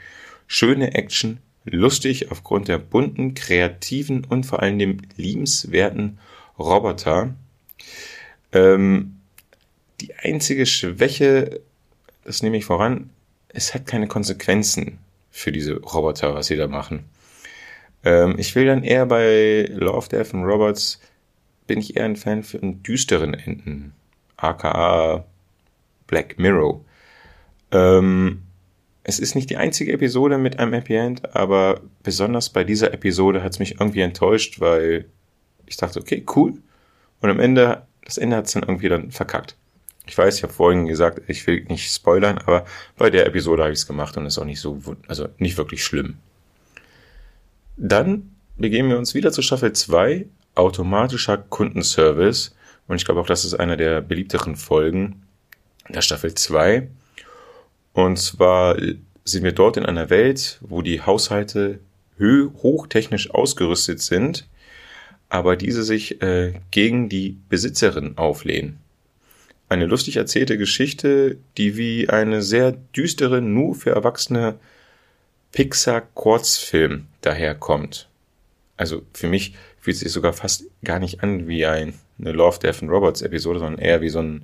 Schöne 0.48 0.94
Action, 0.94 1.40
lustig 1.64 2.30
aufgrund 2.30 2.68
der 2.68 2.78
bunten, 2.78 3.36
kreativen 3.36 4.26
und 4.26 4.46
vor 4.46 4.62
allem 4.62 4.80
dem 4.80 4.98
liebenswerten 5.16 6.20
Roboter. 6.60 7.34
Ähm, 8.52 9.21
die 10.02 10.16
einzige 10.16 10.66
Schwäche, 10.66 11.62
das 12.24 12.44
nehme 12.44 12.58
ich 12.58 12.66
voran, 12.66 13.10
es 13.50 13.74
hat 13.74 13.86
keine 13.86 14.08
Konsequenzen 14.08 15.00
für 15.30 15.52
diese 15.52 15.80
Roboter, 15.80 16.36
was 16.36 16.48
sie 16.48 16.58
da 16.58 16.68
machen. 16.68 17.06
Ähm, 18.04 18.36
ich 18.38 18.56
will 18.56 18.66
dann 18.66 18.84
eher 18.84 19.06
bei 19.06 19.68
Love, 19.70 20.10
Death 20.10 20.34
and 20.34 20.46
Robots 20.46 21.00
bin 21.68 21.80
ich 21.80 21.96
eher 21.96 22.06
ein 22.06 22.16
Fan 22.16 22.44
einen 22.62 22.84
düsteren 22.84 23.34
Enden. 23.34 23.94
aka 24.38 25.26
Black 26.08 26.38
Mirror. 26.38 26.84
Ähm, 27.72 28.42
es 29.04 29.20
ist 29.20 29.36
nicht 29.36 29.50
die 29.50 29.58
einzige 29.58 29.94
Episode 29.94 30.38
mit 30.38 30.60
einem 30.60 30.74
Happy 30.74 30.96
End, 30.96 31.34
aber 31.36 31.82
besonders 32.04 32.50
bei 32.50 32.64
dieser 32.64 32.94
Episode 32.94 33.42
hat 33.42 33.54
es 33.54 33.60
mich 33.60 33.80
irgendwie 33.80 34.02
enttäuscht, 34.02 34.60
weil 34.60 35.06
ich 35.66 35.78
dachte, 35.78 36.00
okay, 36.00 36.26
cool. 36.36 36.56
Und 37.22 37.30
am 37.30 37.40
Ende, 37.40 37.88
das 38.04 38.18
Ende 38.18 38.36
hat 38.36 38.48
es 38.48 38.52
dann 38.52 38.64
irgendwie 38.64 38.90
dann 38.90 39.12
verkackt. 39.12 39.56
Ich 40.08 40.18
weiß, 40.18 40.38
ich 40.38 40.44
habe 40.44 40.54
vorhin 40.54 40.88
gesagt, 40.88 41.22
ich 41.28 41.46
will 41.48 41.64
nicht 41.66 41.92
spoilern, 41.92 42.38
aber 42.40 42.66
bei 42.98 43.10
der 43.10 43.26
Episode 43.28 43.64
habe 43.64 43.72
ich 43.72 43.80
es 43.80 43.88
gemacht 43.88 44.18
und 44.18 44.26
ist 44.26 44.40
auch 44.40 44.46
nicht 44.46 44.60
so, 44.60 44.80
also 45.08 45.28
nicht 45.38 45.58
wirklich 45.58 45.84
schlimm. 45.84 46.18
Dann 47.78 48.36
begeben 48.58 48.90
wir 48.90 48.98
uns 48.98 49.14
wieder 49.14 49.32
zu 49.32 49.42
Staffel 49.42 49.74
2, 49.74 50.26
automatischer 50.56 51.38
Kundenservice. 51.38 52.56
Und 52.88 52.98
ich 52.98 53.06
glaube 53.06 53.22
auch, 53.22 53.28
das 53.28 53.46
ist 53.46 53.54
einer 53.54 53.78
der 53.78 54.02
beliebteren 54.02 54.56
Folgen 54.56 55.24
der 55.90 56.02
Staffel 56.02 56.34
2. 56.34 56.88
Und 57.94 58.18
zwar 58.18 58.78
sind 59.24 59.44
wir 59.44 59.52
dort 59.52 59.78
in 59.78 59.86
einer 59.86 60.10
Welt, 60.10 60.60
wo 60.62 60.82
die 60.82 61.02
Haushalte 61.02 61.80
hochtechnisch 62.20 63.32
ausgerüstet 63.32 64.00
sind, 64.00 64.48
aber 65.30 65.56
diese 65.56 65.84
sich 65.84 66.22
äh, 66.22 66.54
gegen 66.70 67.10
die 67.10 67.40
Besitzerin 67.50 68.18
auflehnen. 68.18 68.80
Eine 69.72 69.86
lustig 69.86 70.18
erzählte 70.18 70.58
Geschichte, 70.58 71.38
die 71.56 71.78
wie 71.78 72.10
eine 72.10 72.42
sehr 72.42 72.74
düstere, 72.74 73.40
nur 73.40 73.74
für 73.74 73.92
Erwachsene 73.92 74.60
Pixar-Kurzfilm 75.54 77.08
daherkommt. 77.22 78.10
Also 78.76 79.04
für 79.14 79.30
mich 79.30 79.56
fühlt 79.80 79.96
sich 79.96 80.12
sogar 80.12 80.34
fast 80.34 80.66
gar 80.84 81.00
nicht 81.00 81.24
an 81.24 81.48
wie 81.48 81.66
ein, 81.66 81.94
eine 82.20 82.34
Love, 82.34 82.60
Death 82.60 82.82
and 82.82 82.92
Robots 82.92 83.22
Episode, 83.22 83.60
sondern 83.60 83.80
eher 83.80 84.02
wie 84.02 84.10
so 84.10 84.20
ein 84.20 84.42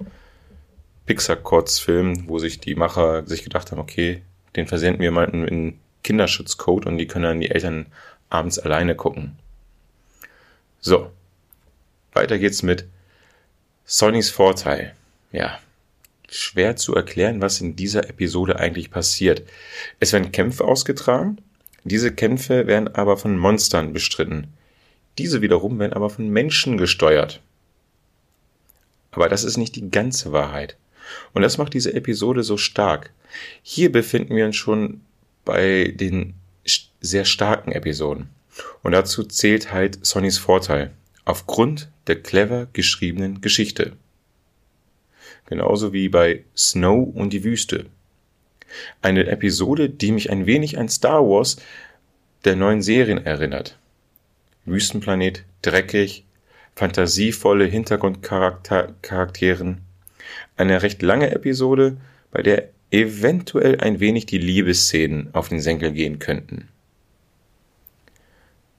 Pixar-Kurzfilm, 1.07 2.29
wo 2.29 2.39
sich 2.39 2.61
die 2.61 2.75
Macher 2.75 3.27
sich 3.27 3.43
gedacht 3.43 3.73
haben, 3.73 3.79
okay, 3.79 4.21
den 4.55 4.65
versenden 4.65 5.01
wir 5.01 5.11
mal 5.11 5.25
in 5.25 5.77
Kinderschutzcode 6.05 6.85
und 6.85 6.97
die 6.97 7.07
können 7.07 7.25
dann 7.25 7.41
die 7.41 7.51
Eltern 7.51 7.87
abends 8.29 8.59
alleine 8.59 8.95
gucken. 8.95 9.37
So. 10.79 11.11
Weiter 12.13 12.39
geht's 12.39 12.63
mit 12.63 12.85
Sonnys 13.83 14.29
Vorteil. 14.29 14.93
Ja, 15.31 15.59
schwer 16.29 16.75
zu 16.75 16.95
erklären, 16.95 17.41
was 17.41 17.61
in 17.61 17.75
dieser 17.75 18.09
Episode 18.09 18.59
eigentlich 18.59 18.91
passiert. 18.91 19.43
Es 19.99 20.13
werden 20.13 20.31
Kämpfe 20.31 20.65
ausgetragen, 20.65 21.37
diese 21.83 22.13
Kämpfe 22.13 22.67
werden 22.67 22.93
aber 22.95 23.15
von 23.15 23.37
Monstern 23.37 23.93
bestritten. 23.93 24.47
Diese 25.17 25.41
wiederum 25.41 25.79
werden 25.79 25.93
aber 25.93 26.09
von 26.09 26.27
Menschen 26.27 26.77
gesteuert. 26.77 27.41
Aber 29.11 29.29
das 29.29 29.45
ist 29.45 29.55
nicht 29.55 29.75
die 29.77 29.89
ganze 29.89 30.33
Wahrheit. 30.33 30.75
Und 31.33 31.43
das 31.43 31.57
macht 31.57 31.73
diese 31.73 31.93
Episode 31.93 32.43
so 32.43 32.57
stark. 32.57 33.11
Hier 33.63 33.89
befinden 33.91 34.35
wir 34.35 34.45
uns 34.45 34.57
schon 34.57 35.01
bei 35.45 35.93
den 35.95 36.33
sehr 36.99 37.23
starken 37.23 37.71
Episoden. 37.71 38.29
Und 38.83 38.91
dazu 38.91 39.23
zählt 39.23 39.71
halt 39.71 40.05
Sonnys 40.05 40.37
Vorteil. 40.37 40.91
Aufgrund 41.23 41.89
der 42.07 42.21
clever 42.21 42.67
geschriebenen 42.73 43.39
Geschichte. 43.39 43.93
Genauso 45.47 45.93
wie 45.93 46.09
bei 46.09 46.43
Snow 46.55 47.07
und 47.15 47.33
die 47.33 47.43
Wüste. 47.43 47.87
Eine 49.01 49.25
Episode, 49.27 49.89
die 49.89 50.11
mich 50.11 50.29
ein 50.29 50.45
wenig 50.45 50.77
an 50.77 50.89
Star 50.89 51.23
Wars 51.23 51.57
der 52.45 52.55
neuen 52.55 52.83
Serien 52.83 53.25
erinnert. 53.25 53.79
Wüstenplanet, 54.65 55.43
dreckig, 55.61 56.25
fantasievolle 56.75 57.65
Hintergrundcharakteren. 57.65 59.81
Eine 60.57 60.83
recht 60.83 61.01
lange 61.01 61.31
Episode, 61.31 61.97
bei 62.31 62.43
der 62.43 62.69
eventuell 62.91 63.79
ein 63.79 63.99
wenig 63.99 64.25
die 64.25 64.37
Liebesszenen 64.37 65.33
auf 65.33 65.49
den 65.49 65.61
Senkel 65.61 65.91
gehen 65.91 66.19
könnten. 66.19 66.67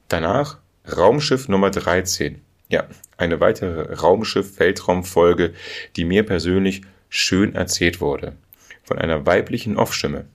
Danach 0.08 0.58
Raumschiff 0.96 1.48
Nummer 1.48 1.70
13. 1.70 2.40
Ja, 2.68 2.86
eine 3.16 3.40
weitere 3.40 3.94
Raumschiff-Weltraumfolge, 3.94 5.54
die 5.96 6.04
mir 6.04 6.24
persönlich 6.24 6.82
schön 7.08 7.54
erzählt 7.54 8.00
wurde. 8.00 8.34
Von 8.82 8.98
einer 8.98 9.24
weiblichen 9.26 9.76
Off-Stimme. 9.76 10.26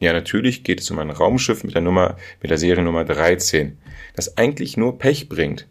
Ja, 0.00 0.12
natürlich 0.12 0.64
geht 0.64 0.80
es 0.80 0.90
um 0.90 0.98
ein 0.98 1.10
Raumschiff 1.10 1.64
mit 1.64 1.74
der 1.74 1.82
Nummer, 1.82 2.16
mit 2.40 2.50
der 2.50 2.58
Seriennummer 2.58 3.04
13, 3.04 3.78
das 4.16 4.36
eigentlich 4.36 4.76
nur 4.76 4.98
Pech 4.98 5.28
bringt. 5.28 5.68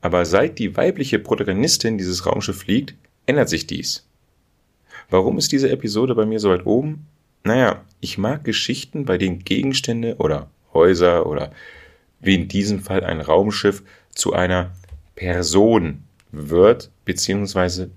Aber 0.00 0.24
seit 0.24 0.58
die 0.58 0.76
weibliche 0.76 1.18
Protagonistin 1.18 1.98
dieses 1.98 2.26
Raumschiff 2.26 2.60
fliegt, 2.60 2.94
ändert 3.26 3.48
sich 3.48 3.66
dies. 3.66 4.08
Warum 5.10 5.36
ist 5.36 5.52
diese 5.52 5.70
Episode 5.70 6.14
bei 6.14 6.26
mir 6.26 6.40
so 6.40 6.50
weit 6.50 6.64
oben? 6.64 7.06
Naja, 7.44 7.84
ich 8.00 8.18
mag 8.18 8.44
Geschichten, 8.44 9.04
bei 9.04 9.18
denen 9.18 9.40
Gegenstände 9.40 10.16
oder 10.16 10.48
Häuser 10.72 11.26
oder 11.26 11.52
wie 12.20 12.34
in 12.34 12.48
diesem 12.48 12.80
Fall 12.80 13.04
ein 13.04 13.20
Raumschiff 13.20 13.82
zu 14.10 14.32
einer 14.32 14.72
Person 15.16 16.04
wird 16.30 16.90
bzw. 17.04 17.88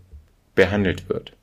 behandelt 0.55 1.07
wird. 1.09 1.33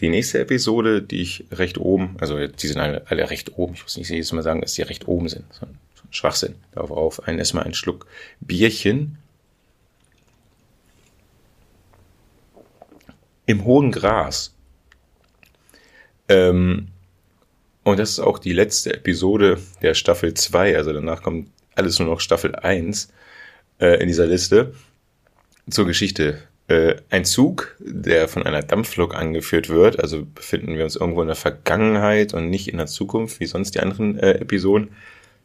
Die 0.00 0.08
nächste 0.08 0.40
Episode, 0.40 1.02
die 1.02 1.20
ich 1.20 1.44
recht 1.52 1.78
oben, 1.78 2.16
also 2.18 2.44
die 2.44 2.66
sind 2.66 2.80
alle, 2.80 3.06
alle 3.08 3.30
recht 3.30 3.56
oben, 3.56 3.74
ich 3.74 3.82
muss 3.82 3.96
nicht 3.96 4.08
jedes 4.08 4.32
Mal 4.32 4.42
sagen, 4.42 4.60
dass 4.60 4.74
die 4.74 4.82
recht 4.82 5.06
oben 5.06 5.28
sind, 5.28 5.44
so 5.52 5.66
ein, 5.66 5.78
so 5.94 6.02
ein 6.04 6.12
Schwachsinn. 6.12 6.54
Darauf 6.72 6.90
auf, 6.90 7.28
einen 7.28 7.38
erstmal 7.38 7.64
einen 7.64 7.74
Schluck 7.74 8.06
Bierchen. 8.40 9.18
Im 13.46 13.64
hohen 13.64 13.92
Gras. 13.92 14.54
Ähm, 16.28 16.88
und 17.84 17.98
das 17.98 18.10
ist 18.10 18.20
auch 18.20 18.38
die 18.38 18.52
letzte 18.52 18.94
Episode 18.94 19.60
der 19.82 19.94
Staffel 19.94 20.34
2, 20.34 20.76
also 20.76 20.92
danach 20.92 21.22
kommt 21.22 21.48
alles 21.74 21.98
nur 21.98 22.08
noch 22.08 22.20
Staffel 22.20 22.54
1 22.54 23.12
äh, 23.80 24.00
in 24.00 24.08
dieser 24.08 24.26
Liste. 24.26 24.74
Zur 25.70 25.86
Geschichte. 25.86 26.42
Äh, 26.68 26.96
ein 27.10 27.24
Zug, 27.24 27.76
der 27.80 28.28
von 28.28 28.44
einer 28.44 28.62
Dampflok 28.62 29.14
angeführt 29.14 29.68
wird, 29.68 30.00
also 30.00 30.24
befinden 30.24 30.76
wir 30.76 30.84
uns 30.84 30.96
irgendwo 30.96 31.22
in 31.22 31.28
der 31.28 31.36
Vergangenheit 31.36 32.34
und 32.34 32.50
nicht 32.50 32.68
in 32.68 32.78
der 32.78 32.86
Zukunft, 32.86 33.40
wie 33.40 33.46
sonst 33.46 33.74
die 33.74 33.80
anderen 33.80 34.18
äh, 34.18 34.32
Episoden. 34.32 34.90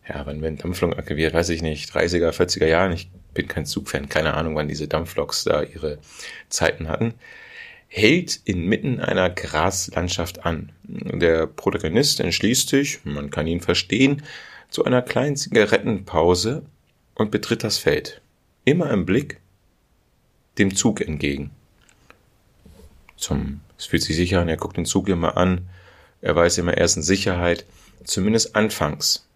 Ja, 0.07 0.25
wann 0.25 0.41
werden 0.41 0.57
Dampfloken 0.57 0.97
aktiviert? 0.97 1.33
Weiß 1.33 1.49
ich 1.49 1.61
nicht. 1.61 1.91
30er, 1.91 2.31
40er 2.31 2.65
Jahren. 2.65 2.93
Ich 2.93 3.09
bin 3.33 3.47
kein 3.47 3.65
Zugfan. 3.65 4.07
Keine 4.07 4.35
Ahnung, 4.35 4.55
wann 4.55 4.69
diese 4.69 4.87
Dampfloks 4.87 5.43
da 5.43 5.63
ihre 5.63 5.97
Zeiten 6.49 6.87
hatten 6.87 7.13
hält 7.87 8.41
inmitten 8.45 8.99
einer 8.99 9.29
Graslandschaft 9.29 10.45
an. 10.45 10.71
Der 10.83 11.47
Protagonist 11.47 12.19
entschließt 12.19 12.69
sich, 12.69 12.99
man 13.05 13.29
kann 13.29 13.47
ihn 13.47 13.61
verstehen, 13.61 14.23
zu 14.69 14.85
einer 14.85 15.01
kleinen 15.01 15.35
Zigarettenpause 15.35 16.63
und 17.15 17.31
betritt 17.31 17.63
das 17.63 17.77
Feld. 17.77 18.21
Immer 18.65 18.91
im 18.91 19.05
Blick 19.05 19.39
dem 20.57 20.75
Zug 20.75 21.01
entgegen. 21.01 21.51
Zum, 23.15 23.61
es 23.77 23.85
fühlt 23.85 24.03
sich 24.03 24.15
sicher 24.15 24.41
an, 24.41 24.49
er 24.49 24.57
guckt 24.57 24.77
den 24.77 24.85
Zug 24.85 25.09
immer 25.09 25.37
an, 25.37 25.67
er 26.21 26.35
weiß 26.35 26.57
immer, 26.57 26.73
er 26.73 26.85
ist 26.85 26.97
in 26.97 27.03
Sicherheit, 27.03 27.65
zumindest 28.03 28.55
anfangs. 28.55 29.27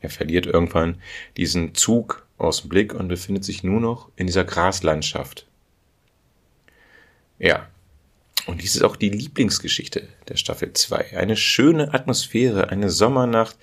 Er 0.00 0.10
verliert 0.10 0.46
irgendwann 0.46 1.00
diesen 1.36 1.74
Zug 1.74 2.26
aus 2.36 2.60
dem 2.60 2.68
Blick 2.68 2.92
und 2.94 3.08
befindet 3.08 3.44
sich 3.44 3.64
nur 3.64 3.80
noch 3.80 4.10
in 4.16 4.26
dieser 4.26 4.44
Graslandschaft. 4.44 5.46
Ja. 7.38 7.68
Und 8.46 8.62
dies 8.62 8.76
ist 8.76 8.82
auch 8.82 8.96
die 8.96 9.08
Lieblingsgeschichte 9.08 10.08
der 10.28 10.36
Staffel 10.36 10.72
2. 10.72 11.16
Eine 11.16 11.36
schöne 11.36 11.94
Atmosphäre, 11.94 12.68
eine 12.68 12.90
Sommernacht, 12.90 13.56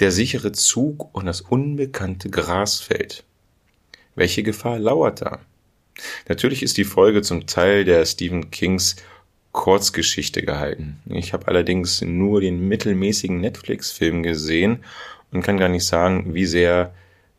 der 0.00 0.10
sichere 0.10 0.52
Zug 0.52 1.14
und 1.14 1.26
das 1.26 1.40
unbekannte 1.40 2.30
Grasfeld. 2.30 3.24
Welche 4.16 4.42
Gefahr 4.42 4.78
lauert 4.78 5.22
da? 5.22 5.40
Natürlich 6.28 6.62
ist 6.62 6.76
die 6.76 6.84
Folge 6.84 7.22
zum 7.22 7.46
Teil 7.46 7.84
der 7.84 8.04
Stephen 8.04 8.50
Kings 8.50 8.96
Kurzgeschichte 9.52 10.42
gehalten. 10.42 11.00
Ich 11.06 11.32
habe 11.32 11.46
allerdings 11.46 12.00
nur 12.00 12.40
den 12.40 12.66
mittelmäßigen 12.66 13.40
Netflix-Film 13.40 14.24
gesehen 14.24 14.84
und 15.30 15.42
kann 15.42 15.58
gar 15.58 15.68
nicht 15.68 15.86
sagen, 15.86 16.34
wie 16.34 16.46
sehr 16.46 16.92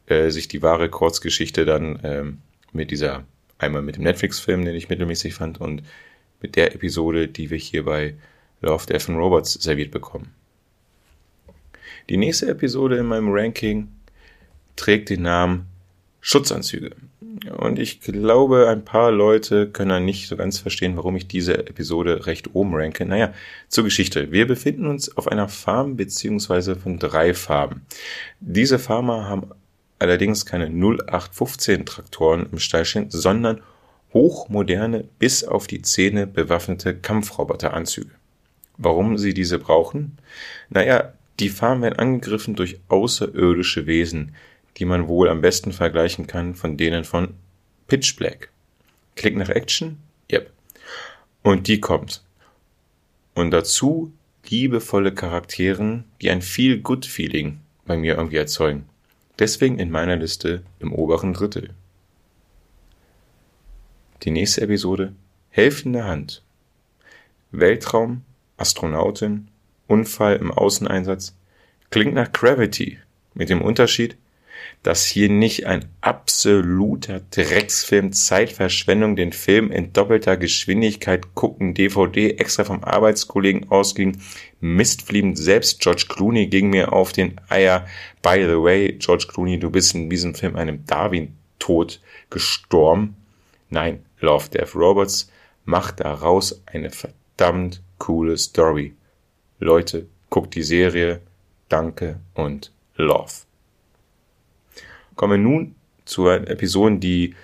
äh, 0.08 0.30
sich 0.30 0.48
die 0.48 0.62
wahre 0.62 0.90
Kurzgeschichte 0.90 1.66
dann 1.66 2.00
ähm, 2.04 2.38
mit 2.72 2.90
dieser 2.92 3.26
Einmal 3.58 3.82
mit 3.82 3.96
dem 3.98 4.04
Netflix-Film, 4.04 4.66
den 4.66 4.76
ich 4.76 4.90
mittelmäßig 4.90 5.34
fand, 5.34 5.60
und 5.62 5.84
mit 6.42 6.56
der 6.56 6.74
Episode, 6.76 7.28
die 7.28 7.50
wir 7.50 7.58
hier 7.58 7.86
bei 7.86 8.16
Love, 8.62 8.86
Death 8.86 9.10
and 9.10 9.18
Robots 9.18 9.54
serviert 9.54 9.92
bekommen. 9.92 10.34
Die 12.10 12.18
nächste 12.18 12.48
Episode 12.48 12.98
in 12.98 13.08
meinem 13.08 13.30
Ranking 13.32 13.88
trägt 14.76 15.10
den 15.10 15.24
Namen 15.24 15.66
Schutzanzüge. 16.22 16.92
Und 17.58 17.80
ich 17.80 18.02
glaube, 18.02 18.70
ein 18.70 18.86
paar 18.86 19.12
Leute 19.12 19.70
können 19.70 19.90
dann 19.90 20.06
nicht 20.06 20.28
so 20.28 20.38
ganz 20.38 20.60
verstehen, 20.60 20.98
warum 20.98 21.16
ich 21.16 21.28
diese 21.28 21.68
Episode 21.68 22.26
recht 22.26 22.56
oben 22.56 22.74
ranke. 22.74 23.06
Naja, 23.06 23.34
zur 23.68 23.84
Geschichte. 23.84 24.32
Wir 24.32 24.48
befinden 24.48 24.88
uns 24.88 25.16
auf 25.18 25.28
einer 25.28 25.50
Farm 25.50 25.98
beziehungsweise 25.98 26.76
von 26.76 26.98
drei 26.98 27.34
Farben. 27.34 27.86
Diese 28.40 28.80
Farmer 28.80 29.28
haben 29.28 29.52
allerdings 30.00 30.46
keine 30.46 30.70
0815 30.70 31.86
Traktoren 31.86 32.48
im 32.52 32.60
Stall 32.60 32.86
stehen, 32.86 33.10
sondern 33.10 33.62
hochmoderne, 34.16 35.04
bis 35.20 35.44
auf 35.44 35.68
die 35.68 35.84
Zähne 35.84 36.26
bewaffnete 36.26 36.96
Kampfroboteranzüge. 36.96 38.12
Warum 38.78 39.18
sie 39.18 39.34
diese 39.34 39.60
brauchen? 39.60 40.18
Naja, 40.70 41.14
die 41.40 41.50
Farmen 41.50 41.84
werden 41.84 42.00
angegriffen 42.00 42.56
durch 42.56 42.80
außerirdische 42.88 43.86
Wesen, 43.86 44.34
die 44.78 44.86
man 44.86 45.08
wohl 45.08 45.30
am 45.30 45.42
besten 45.42 45.74
vergleichen 45.74 46.28
kann 46.28 46.56
von 46.56 46.78
denen 46.78 47.04
von 47.04 47.36
Pitch 47.88 48.16
Black. 48.16 48.50
Klick 49.16 49.36
nach 49.36 49.50
Action? 49.50 49.98
Yep. 50.32 50.50
Und 51.44 51.68
die 51.68 51.80
kommt. 51.80 52.24
Und 53.34 53.52
dazu 53.52 54.14
liebevolle 54.50 55.14
Charakteren, 55.14 56.06
die 56.22 56.30
ein 56.30 56.42
viel 56.42 56.80
Good 56.80 57.06
Feeling 57.06 57.60
bei 57.86 57.98
mir 57.98 58.16
irgendwie 58.16 58.38
erzeugen. 58.38 58.86
Deswegen 59.40 59.78
in 59.78 59.92
meiner 59.92 60.16
Liste 60.16 60.64
im 60.80 60.94
oberen 60.94 61.34
Drittel. 61.34 61.72
Die 64.24 64.32
nächste 64.32 64.62
Episode 64.62 65.14
Helfende 65.50 66.06
Hand. 66.06 66.42
Weltraum, 67.52 68.22
Astronautin, 68.58 69.50
Unfall 69.88 70.38
im 70.38 70.52
Außeneinsatz 70.52 71.36
klingt 71.92 72.16
nach 72.16 72.32
Gravity, 72.32 72.98
mit 73.34 73.50
dem 73.50 73.62
Unterschied, 73.62 74.18
dass 74.84 75.06
hier 75.06 75.30
nicht 75.30 75.68
ein 75.68 75.86
absoluter 76.02 77.22
Drecksfilm 77.30 78.14
Zeitverschwendung 78.14 79.16
den 79.16 79.34
Film 79.34 79.70
in 79.70 79.94
doppelter 79.94 80.38
Geschwindigkeit 80.38 81.36
gucken, 81.36 81.74
DVD 81.74 82.32
extra 82.32 82.64
vom 82.64 82.84
Arbeitskollegen 82.84 83.70
ausging, 83.70 84.18
Mistflieben, 84.62 85.36
selbst 85.36 85.82
George 85.82 86.06
Clooney 86.08 86.48
ging 86.48 86.70
mir 86.70 86.94
auf 86.94 87.12
den 87.12 87.40
Eier. 87.50 87.86
By 88.24 88.42
the 88.42 88.62
way, 88.62 88.94
George 88.94 89.26
Clooney, 89.28 89.60
du 89.60 89.70
bist 89.70 89.94
in 89.94 90.10
diesem 90.10 90.34
Film 90.34 90.56
einem 90.56 90.86
Darwin-Tod 90.86 92.02
gestorben. 92.30 93.18
Nein, 93.70 94.06
Love 94.20 94.50
Death 94.50 94.76
Robots 94.76 95.32
macht 95.66 96.00
daraus 96.00 96.62
eine 96.66 96.92
verdammt 96.92 97.82
coole 97.98 98.38
Story. 98.38 98.94
Leute, 99.60 100.08
guckt 100.30 100.56
die 100.56 100.64
Serie. 100.64 101.22
Danke 101.70 102.20
und 102.36 102.72
Love. 102.96 103.32
Kommen 105.16 105.44
wir 105.44 105.50
nun 105.50 105.76
zu 106.06 106.30
Episoden, 106.30 107.00
die 107.00 107.36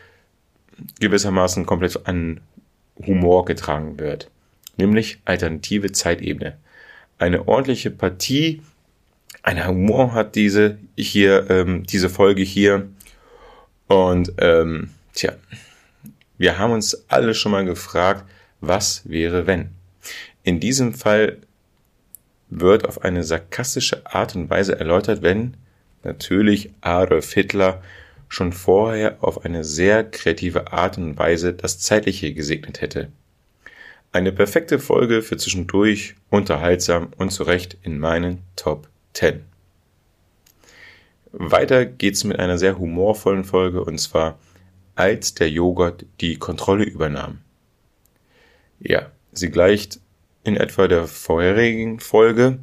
gewissermaßen 0.99 1.65
komplett 1.65 2.05
an 2.05 2.41
Humor 3.05 3.45
getragen 3.45 3.99
wird. 3.99 4.29
Nämlich 4.77 5.19
alternative 5.25 5.91
Zeitebene. 5.91 6.57
Eine 7.17 7.47
ordentliche 7.47 7.91
Partie, 7.91 8.61
ein 9.43 9.65
Humor 9.67 10.13
hat 10.13 10.35
diese 10.35 10.77
hier, 10.95 11.49
ähm, 11.49 11.83
diese 11.83 12.09
Folge 12.09 12.43
hier. 12.43 12.89
Und 13.87 14.33
ähm, 14.37 14.91
tja, 15.13 15.33
Wir 16.41 16.57
haben 16.57 16.73
uns 16.73 17.05
alle 17.07 17.35
schon 17.35 17.51
mal 17.51 17.65
gefragt, 17.65 18.25
was 18.61 19.07
wäre 19.07 19.45
wenn? 19.45 19.69
In 20.41 20.59
diesem 20.59 20.95
Fall 20.95 21.37
wird 22.49 22.87
auf 22.87 23.03
eine 23.03 23.23
sarkastische 23.23 24.07
Art 24.07 24.35
und 24.35 24.49
Weise 24.49 24.79
erläutert, 24.79 25.21
wenn 25.21 25.55
natürlich 26.03 26.71
Adolf 26.81 27.31
Hitler 27.31 27.83
schon 28.27 28.53
vorher 28.53 29.23
auf 29.23 29.45
eine 29.45 29.63
sehr 29.63 30.03
kreative 30.03 30.73
Art 30.73 30.97
und 30.97 31.15
Weise 31.19 31.53
das 31.53 31.77
Zeitliche 31.77 32.33
gesegnet 32.33 32.81
hätte. 32.81 33.11
Eine 34.11 34.31
perfekte 34.31 34.79
Folge 34.79 35.21
für 35.21 35.37
zwischendurch, 35.37 36.15
unterhaltsam 36.31 37.09
und 37.19 37.29
zu 37.29 37.43
Recht 37.43 37.77
in 37.83 37.99
meinen 37.99 38.39
Top 38.55 38.89
10. 39.13 39.41
Weiter 41.33 41.85
geht's 41.85 42.23
mit 42.23 42.39
einer 42.39 42.57
sehr 42.57 42.79
humorvollen 42.79 43.43
Folge 43.43 43.83
und 43.83 43.99
zwar 43.99 44.39
als 44.95 45.33
der 45.33 45.49
Joghurt 45.49 46.05
die 46.19 46.37
Kontrolle 46.37 46.83
übernahm. 46.83 47.39
Ja, 48.79 49.11
sie 49.31 49.49
gleicht 49.49 49.99
in 50.43 50.57
etwa 50.57 50.87
der 50.87 51.07
vorherigen 51.07 51.99
Folge 51.99 52.59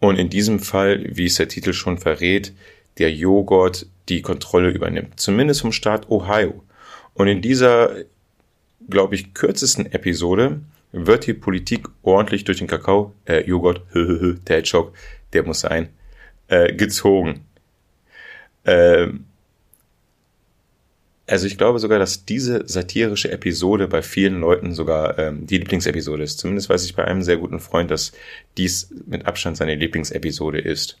und 0.00 0.18
in 0.18 0.30
diesem 0.30 0.58
Fall, 0.58 1.04
wie 1.08 1.26
es 1.26 1.36
der 1.36 1.48
Titel 1.48 1.72
schon 1.72 1.98
verrät, 1.98 2.52
der 2.98 3.12
Joghurt 3.12 3.86
die 4.08 4.22
Kontrolle 4.22 4.70
übernimmt, 4.70 5.18
zumindest 5.20 5.62
vom 5.62 5.72
Staat 5.72 6.08
Ohio. 6.10 6.62
Und 7.14 7.28
in 7.28 7.42
dieser, 7.42 7.96
glaube 8.88 9.14
ich, 9.14 9.34
kürzesten 9.34 9.86
Episode 9.92 10.60
wird 10.92 11.26
die 11.26 11.34
Politik 11.34 11.88
ordentlich 12.02 12.44
durch 12.44 12.58
den 12.58 12.66
Kakao, 12.66 13.12
äh, 13.26 13.44
Joghurt, 13.46 13.82
der 13.94 14.62
Joke, 14.62 14.92
der 15.32 15.44
muss 15.44 15.60
sein, 15.60 15.88
äh, 16.48 16.72
gezogen. 16.72 17.44
Ähm, 18.64 19.26
also 21.26 21.46
ich 21.46 21.58
glaube 21.58 21.78
sogar, 21.78 21.98
dass 21.98 22.24
diese 22.24 22.66
satirische 22.68 23.30
Episode 23.30 23.88
bei 23.88 24.02
vielen 24.02 24.40
Leuten 24.40 24.72
sogar 24.72 25.18
ähm, 25.18 25.46
die 25.46 25.58
Lieblingsepisode 25.58 26.22
ist. 26.22 26.38
Zumindest 26.38 26.68
weiß 26.68 26.84
ich 26.84 26.94
bei 26.94 27.04
einem 27.04 27.22
sehr 27.22 27.36
guten 27.36 27.58
Freund, 27.58 27.90
dass 27.90 28.12
dies 28.56 28.90
mit 29.06 29.26
Abstand 29.26 29.56
seine 29.56 29.74
Lieblingsepisode 29.74 30.60
ist. 30.60 30.98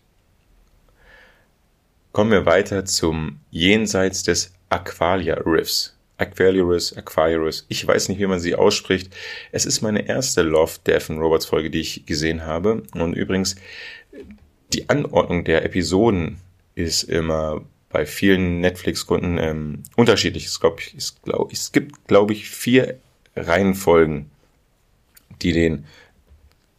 Kommen 2.12 2.30
wir 2.30 2.46
weiter 2.46 2.84
zum 2.84 3.40
Jenseits 3.50 4.22
des 4.22 4.52
Aqualia 4.68 5.34
Riffs. 5.34 5.96
Aquarius, 6.18 6.96
Aquarius. 6.96 7.66
Ich 7.68 7.86
weiß 7.86 8.08
nicht, 8.08 8.18
wie 8.18 8.26
man 8.26 8.40
sie 8.40 8.54
ausspricht. 8.54 9.14
Es 9.52 9.66
ist 9.66 9.82
meine 9.82 10.08
erste 10.08 10.42
Love, 10.42 10.72
Death 10.86 11.10
and 11.10 11.20
Robots 11.20 11.44
Folge, 11.44 11.70
die 11.70 11.80
ich 11.80 12.06
gesehen 12.06 12.46
habe. 12.46 12.82
Und 12.94 13.12
übrigens, 13.12 13.56
die 14.72 14.88
Anordnung 14.88 15.44
der 15.44 15.64
Episoden 15.64 16.38
ist 16.74 17.02
immer 17.02 17.62
bei 17.96 18.04
vielen 18.04 18.60
Netflix-Kunden 18.60 19.38
ähm, 19.38 19.82
unterschiedlich. 19.96 20.44
Es, 20.44 20.60
glaub 20.60 20.80
ich, 20.80 20.94
es, 20.94 21.16
glaub, 21.22 21.50
es 21.50 21.72
gibt, 21.72 22.06
glaube 22.06 22.34
ich, 22.34 22.50
vier 22.50 22.98
Reihenfolgen, 23.34 24.30
die 25.40 25.52
den 25.52 25.86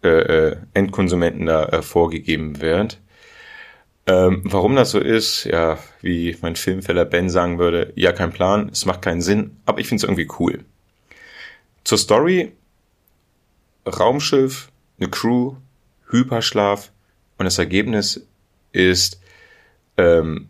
äh, 0.04 0.10
äh, 0.10 0.58
Endkonsumenten 0.76 1.48
da 1.48 1.66
äh, 1.70 1.82
vorgegeben 1.82 2.62
werden. 2.62 2.90
Ähm, 4.06 4.44
warum 4.44 4.76
das 4.76 4.92
so 4.92 5.00
ist, 5.00 5.46
ja, 5.46 5.80
wie 6.02 6.38
mein 6.42 6.56
Filmfeller 6.56 7.04
Ben 7.04 7.32
sagen 7.32 7.58
würde, 7.58 7.94
ja, 7.96 8.12
kein 8.12 8.32
Plan, 8.32 8.70
es 8.72 8.86
macht 8.86 9.02
keinen 9.02 9.22
Sinn, 9.22 9.58
aber 9.66 9.80
ich 9.80 9.88
finde 9.88 10.02
es 10.02 10.04
irgendwie 10.04 10.30
cool. 10.38 10.66
Zur 11.84 11.98
Story, 11.98 12.52
Raumschiff, 13.88 14.70
eine 15.00 15.10
Crew, 15.10 15.56
Hyperschlaf 16.12 16.92
und 17.40 17.46
das 17.46 17.58
Ergebnis 17.58 18.28
ist, 18.72 19.20
ähm, 19.98 20.50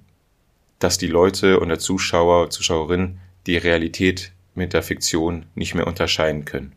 dass 0.80 0.98
die 0.98 1.08
Leute 1.08 1.60
und 1.60 1.70
der 1.70 1.80
Zuschauer, 1.80 2.50
Zuschauerin 2.50 3.20
die 3.46 3.58
Realität 3.58 4.32
mit 4.56 4.74
der 4.74 4.84
Fiktion 4.84 5.46
nicht 5.56 5.76
mehr 5.76 5.88
unterscheiden 5.88 6.46
können. 6.46 6.74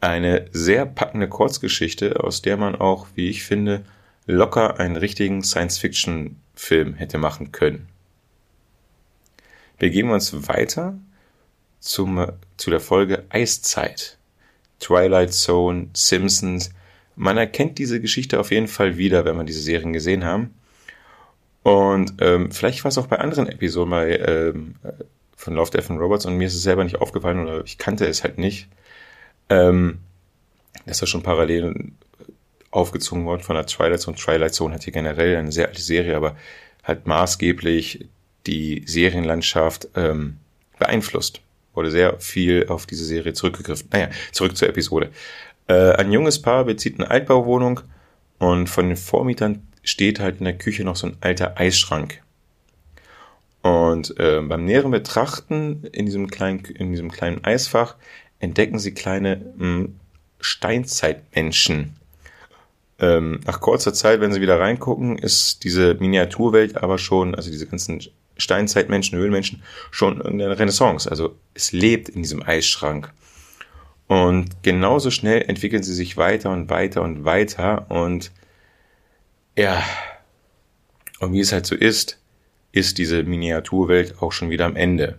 Eine 0.00 0.48
sehr 0.52 0.84
packende 0.84 1.28
Kurzgeschichte, 1.28 2.22
aus 2.22 2.42
der 2.42 2.56
man 2.56 2.74
auch, 2.74 3.06
wie 3.14 3.30
ich 3.30 3.44
finde, 3.44 3.84
locker 4.26 4.78
einen 4.78 4.96
richtigen 4.96 5.42
Science-Fiction-Film 5.42 6.94
hätte 6.94 7.18
machen 7.18 7.52
können. 7.52 7.88
Wir 9.78 9.90
uns 10.10 10.48
weiter 10.48 10.98
zum, 11.80 12.26
zu 12.56 12.70
der 12.70 12.80
Folge 12.80 13.24
Eiszeit. 13.28 14.18
Twilight 14.80 15.32
Zone, 15.32 15.88
Simpsons. 15.94 16.70
Man 17.16 17.36
erkennt 17.38 17.78
diese 17.78 18.00
Geschichte 18.00 18.40
auf 18.40 18.50
jeden 18.50 18.68
Fall 18.68 18.96
wieder, 18.96 19.24
wenn 19.24 19.36
man 19.36 19.46
diese 19.46 19.60
Serien 19.60 19.92
gesehen 19.92 20.24
haben. 20.24 20.54
Und 21.64 22.14
ähm, 22.20 22.52
vielleicht 22.52 22.84
war 22.84 22.90
es 22.90 22.98
auch 22.98 23.06
bei 23.06 23.18
anderen 23.18 23.48
Episoden 23.48 23.90
bei, 23.90 24.18
ähm, 24.18 24.74
von 25.34 25.54
Love, 25.54 25.70
Death 25.70 25.90
and 25.90 25.98
Robots 25.98 26.26
und 26.26 26.36
mir 26.36 26.46
ist 26.46 26.54
es 26.54 26.62
selber 26.62 26.84
nicht 26.84 27.00
aufgefallen 27.00 27.40
oder 27.40 27.64
ich 27.64 27.78
kannte 27.78 28.06
es 28.06 28.22
halt 28.22 28.36
nicht, 28.36 28.68
ähm, 29.48 29.98
dass 30.84 30.98
da 30.98 31.06
schon 31.06 31.22
parallel 31.22 31.92
aufgezogen 32.70 33.24
worden 33.24 33.40
von 33.40 33.56
der 33.56 33.64
Twilight 33.64 34.00
Zone. 34.00 34.16
Twilight 34.16 34.52
Zone 34.52 34.74
hat 34.74 34.84
hier 34.84 34.92
generell 34.92 35.36
eine 35.36 35.52
sehr 35.52 35.68
alte 35.68 35.80
Serie, 35.80 36.16
aber 36.16 36.36
hat 36.82 37.06
maßgeblich 37.06 38.08
die 38.46 38.82
Serienlandschaft 38.86 39.88
ähm, 39.96 40.36
beeinflusst. 40.78 41.40
Wurde 41.72 41.90
sehr 41.90 42.20
viel 42.20 42.66
auf 42.68 42.84
diese 42.84 43.06
Serie 43.06 43.32
zurückgegriffen. 43.32 43.88
Naja, 43.90 44.10
zurück 44.32 44.54
zur 44.54 44.68
Episode. 44.68 45.10
Äh, 45.66 45.92
ein 45.92 46.12
junges 46.12 46.42
Paar 46.42 46.64
bezieht 46.64 47.00
eine 47.00 47.10
Altbauwohnung 47.10 47.80
und 48.38 48.68
von 48.68 48.88
den 48.88 48.98
Vormietern 48.98 49.66
steht 49.84 50.20
halt 50.20 50.38
in 50.38 50.44
der 50.44 50.58
Küche 50.58 50.84
noch 50.84 50.96
so 50.96 51.06
ein 51.06 51.16
alter 51.20 51.58
Eisschrank. 51.58 52.22
Und 53.62 54.18
äh, 54.18 54.40
beim 54.42 54.64
näheren 54.64 54.90
Betrachten 54.90 55.84
in 55.92 56.04
diesem 56.04 56.28
kleinen, 56.28 56.64
in 56.64 56.90
diesem 56.90 57.10
kleinen 57.10 57.44
Eisfach 57.44 57.96
entdecken 58.38 58.78
sie 58.78 58.92
kleine 58.92 59.36
mh, 59.56 59.64
hm, 59.64 60.00
Steinzeitmenschen. 60.40 61.96
Ähm, 62.98 63.40
nach 63.46 63.60
kurzer 63.60 63.94
Zeit, 63.94 64.20
wenn 64.20 64.32
sie 64.32 64.42
wieder 64.42 64.60
reingucken, 64.60 65.18
ist 65.18 65.64
diese 65.64 65.94
Miniaturwelt 65.94 66.76
aber 66.76 66.98
schon, 66.98 67.34
also 67.34 67.50
diese 67.50 67.66
ganzen 67.66 68.02
Steinzeitmenschen, 68.36 69.18
Höhlenmenschen, 69.18 69.62
schon 69.90 70.20
in 70.20 70.38
der 70.38 70.58
Renaissance. 70.58 71.10
Also 71.10 71.36
es 71.54 71.72
lebt 71.72 72.08
in 72.08 72.22
diesem 72.22 72.42
Eisschrank. 72.42 73.12
Und 74.06 74.62
genauso 74.62 75.10
schnell 75.10 75.42
entwickeln 75.42 75.82
sie 75.82 75.94
sich 75.94 76.16
weiter 76.16 76.50
und 76.50 76.68
weiter 76.68 77.02
und 77.02 77.24
weiter. 77.24 77.90
Und 77.90 78.30
ja, 79.56 79.82
und 81.20 81.32
wie 81.32 81.40
es 81.40 81.52
halt 81.52 81.66
so 81.66 81.74
ist, 81.74 82.18
ist 82.72 82.98
diese 82.98 83.22
Miniaturwelt 83.22 84.20
auch 84.20 84.32
schon 84.32 84.50
wieder 84.50 84.66
am 84.66 84.76
Ende. 84.76 85.18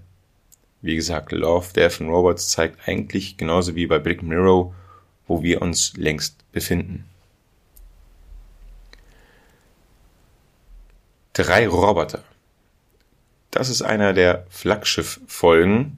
Wie 0.81 0.95
gesagt, 0.95 1.31
Love, 1.31 1.73
Death 1.73 2.01
and 2.01 2.11
Robots 2.11 2.49
zeigt 2.49 2.87
eigentlich 2.87 3.37
genauso 3.37 3.75
wie 3.75 3.87
bei 3.87 3.97
Black 3.97 4.21
Mirror, 4.21 4.73
wo 5.27 5.41
wir 5.41 5.61
uns 5.61 5.93
längst 5.97 6.51
befinden. 6.51 7.05
Drei 11.33 11.67
Roboter. 11.67 12.23
Das 13.51 13.69
ist 13.69 13.81
einer 13.81 14.13
der 14.13 14.45
Flaggschiff-Folgen. 14.49 15.97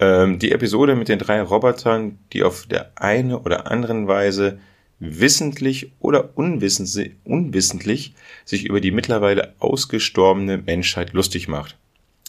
Ähm, 0.00 0.38
die 0.38 0.52
Episode 0.52 0.94
mit 0.94 1.08
den 1.08 1.18
drei 1.18 1.42
Robotern, 1.42 2.18
die 2.32 2.44
auf 2.44 2.66
der 2.66 2.92
eine 2.96 3.40
oder 3.40 3.70
anderen 3.70 4.06
Weise 4.06 4.58
wissentlich 5.00 5.92
oder 6.00 6.36
unwissentlich, 6.36 8.14
sich 8.44 8.64
über 8.64 8.80
die 8.80 8.90
mittlerweile 8.90 9.54
ausgestorbene 9.58 10.58
Menschheit 10.58 11.12
lustig 11.12 11.48
macht. 11.48 11.76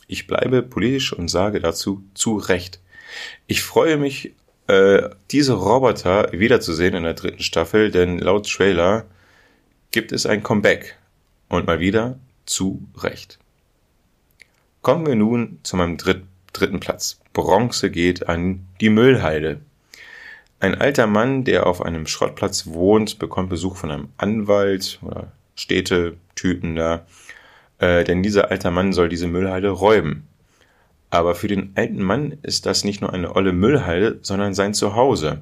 Ich 0.08 0.27
bleibe 0.27 0.63
politisch 0.63 1.13
und 1.13 1.29
sage 1.29 1.60
dazu 1.60 2.03
zu 2.13 2.38
Recht. 2.38 2.79
Ich 3.47 3.62
freue 3.62 3.97
mich, 3.97 4.34
äh, 4.67 5.10
diese 5.32 5.53
Roboter 5.53 6.32
wiederzusehen 6.32 6.95
in 6.95 7.03
der 7.03 7.15
dritten 7.15 7.41
Staffel, 7.41 7.91
denn 7.91 8.19
laut 8.19 8.47
Trailer 8.47 9.05
gibt 9.91 10.12
es 10.12 10.25
ein 10.25 10.43
Comeback. 10.43 10.95
Und 11.47 11.65
mal 11.65 11.79
wieder 11.79 12.19
zu 12.45 12.88
Recht. 12.97 13.39
Kommen 14.82 15.08
wir 15.08 15.15
nun 15.15 15.60
zu 15.63 15.75
meinem 15.75 15.97
dritt, 15.97 16.23
dritten 16.53 16.79
Platz. 16.79 17.19
Bronze 17.34 17.89
geht 17.89 18.29
an 18.29 18.67
die 18.79 18.89
Müllhalde. 18.89 19.62
Ein 20.61 20.75
alter 20.75 21.07
Mann, 21.07 21.45
der 21.45 21.67
auf 21.67 21.81
einem 21.81 22.05
Schrottplatz 22.05 22.67
wohnt, 22.67 23.17
bekommt 23.17 23.49
Besuch 23.49 23.77
von 23.77 23.91
einem 23.91 24.09
Anwalt 24.17 24.99
oder 25.01 25.31
Städtetypen 25.55 26.75
da, 26.75 27.05
äh, 27.79 28.03
denn 28.03 28.23
dieser 28.23 28.51
alte 28.51 28.69
Mann 28.69 28.91
soll 28.91 29.07
diese 29.07 29.27
Müllhalde 29.27 29.69
räumen. 29.69 30.27
Aber 31.09 31.33
für 31.33 31.47
den 31.47 31.71
alten 31.75 32.03
Mann 32.03 32.37
ist 32.43 32.65
das 32.65 32.83
nicht 32.83 33.01
nur 33.01 33.13
eine 33.13 33.35
olle 33.35 33.53
Müllhalde, 33.53 34.19
sondern 34.21 34.53
sein 34.53 34.73
Zuhause. 34.73 35.41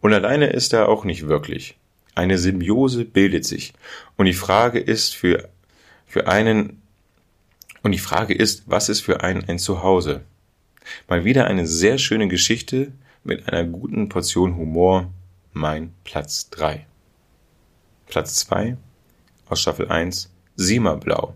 Und 0.00 0.12
alleine 0.14 0.46
ist 0.46 0.72
er 0.72 0.88
auch 0.88 1.04
nicht 1.04 1.28
wirklich. 1.28 1.76
Eine 2.14 2.38
Symbiose 2.38 3.04
bildet 3.04 3.44
sich. 3.44 3.74
Und 4.16 4.26
die 4.26 4.32
Frage 4.32 4.80
ist 4.80 5.14
für, 5.14 5.48
für 6.06 6.26
einen, 6.26 6.82
und 7.82 7.92
die 7.92 7.98
Frage 7.98 8.34
ist, 8.34 8.64
was 8.66 8.88
ist 8.88 9.00
für 9.00 9.22
einen 9.22 9.48
ein 9.48 9.58
Zuhause? 9.58 10.22
Mal 11.06 11.24
wieder 11.24 11.46
eine 11.46 11.66
sehr 11.66 11.98
schöne 11.98 12.28
Geschichte 12.28 12.92
mit 13.24 13.48
einer 13.48 13.64
guten 13.64 14.08
Portion 14.08 14.56
Humor. 14.56 15.10
Mein 15.52 15.92
Platz 16.04 16.48
3. 16.50 16.86
Platz 18.06 18.36
2 18.36 18.76
aus 19.48 19.60
Staffel 19.60 19.88
1, 19.90 20.30
Sima 20.56 20.94
Blau. 20.94 21.34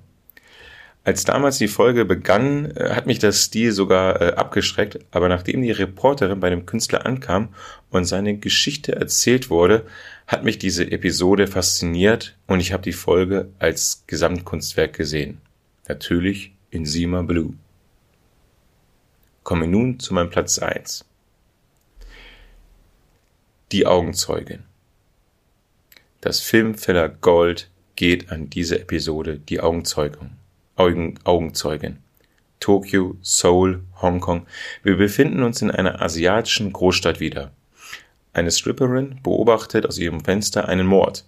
Als 1.05 1.25
damals 1.25 1.59
die 1.59 1.68
Folge 1.68 2.05
begann, 2.05 2.72
äh, 2.72 2.90
hat 2.90 3.07
mich 3.07 3.20
das 3.20 3.44
Stil 3.44 3.70
sogar 3.70 4.20
äh, 4.20 4.33
abgeschreckt, 4.33 4.99
aber 5.12 5.29
nachdem 5.29 5.62
die 5.62 5.70
Reporterin 5.70 6.40
bei 6.40 6.51
dem 6.51 6.66
Künstler 6.66 7.07
ankam 7.07 7.51
und 7.90 8.07
seine 8.07 8.38
Geschichte 8.38 8.96
erzählt 8.96 9.49
wurde, 9.49 9.87
hat 10.27 10.42
mich 10.42 10.59
diese 10.59 10.90
Episode 10.90 11.46
fasziniert 11.46 12.37
und 12.49 12.59
ich 12.59 12.72
habe 12.72 12.83
die 12.83 12.92
Folge 12.92 13.51
als 13.61 14.03
Gesamtkunstwerk 14.09 14.94
gesehen. 14.94 15.40
Natürlich 15.87 16.53
in 16.70 16.85
Sima 16.85 17.22
Blue. 17.22 17.55
Komme 19.44 19.68
nun 19.68 20.01
zu 20.01 20.12
meinem 20.12 20.31
Platz 20.31 20.59
1. 20.59 21.05
Die 23.72 23.85
Augenzeugin. 23.85 24.62
Das 26.20 26.38
Filmfeller 26.38 27.09
Gold 27.09 27.68
geht 27.96 28.31
an 28.31 28.48
diese 28.48 28.79
Episode 28.79 29.40
Die 29.40 29.59
Augenzeugung. 29.59 30.37
Augen, 30.76 31.18
Augenzeugin. 31.24 31.98
Tokio, 32.61 33.16
Seoul, 33.22 33.83
Hongkong. 34.00 34.46
Wir 34.85 34.96
befinden 34.96 35.42
uns 35.42 35.62
in 35.62 35.72
einer 35.72 36.00
asiatischen 36.00 36.72
Großstadt 36.72 37.18
wieder. 37.18 37.50
Eine 38.33 38.52
Stripperin 38.52 39.18
beobachtet 39.24 39.85
aus 39.85 39.98
ihrem 39.98 40.20
Fenster 40.20 40.68
einen 40.68 40.87
Mord. 40.87 41.24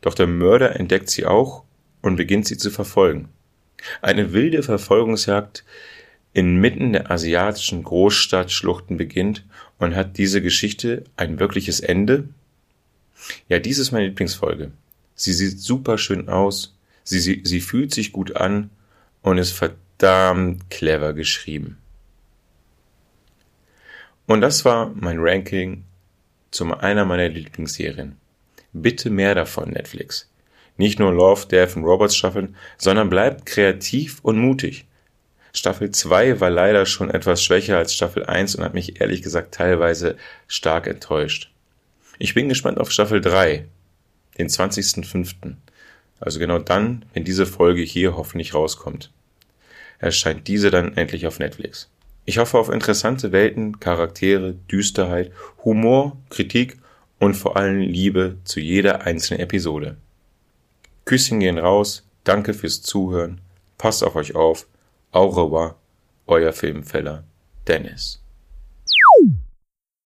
Doch 0.00 0.14
der 0.14 0.26
Mörder 0.26 0.80
entdeckt 0.80 1.10
sie 1.10 1.26
auch 1.26 1.62
und 2.00 2.16
beginnt 2.16 2.46
sie 2.46 2.56
zu 2.56 2.70
verfolgen. 2.70 3.28
Eine 4.00 4.32
wilde 4.32 4.62
Verfolgungsjagd 4.62 5.62
inmitten 6.32 6.94
der 6.94 7.10
asiatischen 7.10 7.84
Großstadtschluchten 7.84 8.96
beginnt 8.96 9.44
und 9.82 9.96
hat 9.96 10.16
diese 10.16 10.40
Geschichte 10.40 11.02
ein 11.16 11.40
wirkliches 11.40 11.80
Ende? 11.80 12.28
Ja, 13.48 13.58
dies 13.58 13.78
ist 13.78 13.90
meine 13.90 14.06
Lieblingsfolge. 14.06 14.70
Sie 15.16 15.32
sieht 15.32 15.58
super 15.58 15.98
schön 15.98 16.28
aus, 16.28 16.76
sie, 17.02 17.18
sie, 17.18 17.42
sie 17.44 17.60
fühlt 17.60 17.92
sich 17.92 18.12
gut 18.12 18.36
an 18.36 18.70
und 19.22 19.38
ist 19.38 19.50
verdammt 19.50 20.70
clever 20.70 21.14
geschrieben. 21.14 21.78
Und 24.26 24.40
das 24.40 24.64
war 24.64 24.92
mein 24.94 25.18
Ranking 25.18 25.82
zu 26.52 26.64
einer 26.78 27.04
meiner 27.04 27.28
Lieblingsserien. 27.28 28.16
Bitte 28.72 29.10
mehr 29.10 29.34
davon, 29.34 29.70
Netflix. 29.70 30.30
Nicht 30.76 31.00
nur 31.00 31.12
Love, 31.12 31.46
Death 31.46 31.76
und 31.76 31.84
Robots 31.84 32.16
Staffeln, 32.16 32.54
sondern 32.78 33.10
bleibt 33.10 33.46
kreativ 33.46 34.20
und 34.22 34.38
mutig. 34.38 34.86
Staffel 35.54 35.90
2 35.90 36.40
war 36.40 36.50
leider 36.50 36.86
schon 36.86 37.10
etwas 37.10 37.42
schwächer 37.42 37.76
als 37.76 37.94
Staffel 37.94 38.24
1 38.24 38.54
und 38.54 38.64
hat 38.64 38.74
mich 38.74 39.00
ehrlich 39.00 39.22
gesagt 39.22 39.54
teilweise 39.54 40.16
stark 40.48 40.86
enttäuscht. 40.86 41.52
Ich 42.18 42.34
bin 42.34 42.48
gespannt 42.48 42.78
auf 42.78 42.90
Staffel 42.90 43.20
3, 43.20 43.66
den 44.38 44.48
20.05. 44.48 45.56
Also 46.20 46.38
genau 46.38 46.58
dann, 46.58 47.04
wenn 47.12 47.24
diese 47.24 47.46
Folge 47.46 47.82
hier 47.82 48.16
hoffentlich 48.16 48.54
rauskommt. 48.54 49.10
Erscheint 49.98 50.48
diese 50.48 50.70
dann 50.70 50.96
endlich 50.96 51.26
auf 51.26 51.38
Netflix. 51.38 51.90
Ich 52.24 52.38
hoffe 52.38 52.56
auf 52.58 52.70
interessante 52.70 53.32
Welten, 53.32 53.80
Charaktere, 53.80 54.54
Düsterheit, 54.70 55.32
Humor, 55.64 56.16
Kritik 56.30 56.78
und 57.18 57.34
vor 57.34 57.56
allem 57.56 57.80
Liebe 57.80 58.36
zu 58.44 58.60
jeder 58.60 59.02
einzelnen 59.02 59.40
Episode. 59.40 59.96
Küsschen 61.04 61.40
gehen 61.40 61.58
raus, 61.58 62.08
danke 62.24 62.54
fürs 62.54 62.82
Zuhören, 62.82 63.40
passt 63.76 64.04
auf 64.04 64.14
euch 64.14 64.36
auf, 64.36 64.66
au 65.12 65.28
revoir, 65.28 65.76
euer 66.28 66.52
Filmfeller 66.52 67.18
Dennis. 67.66 68.21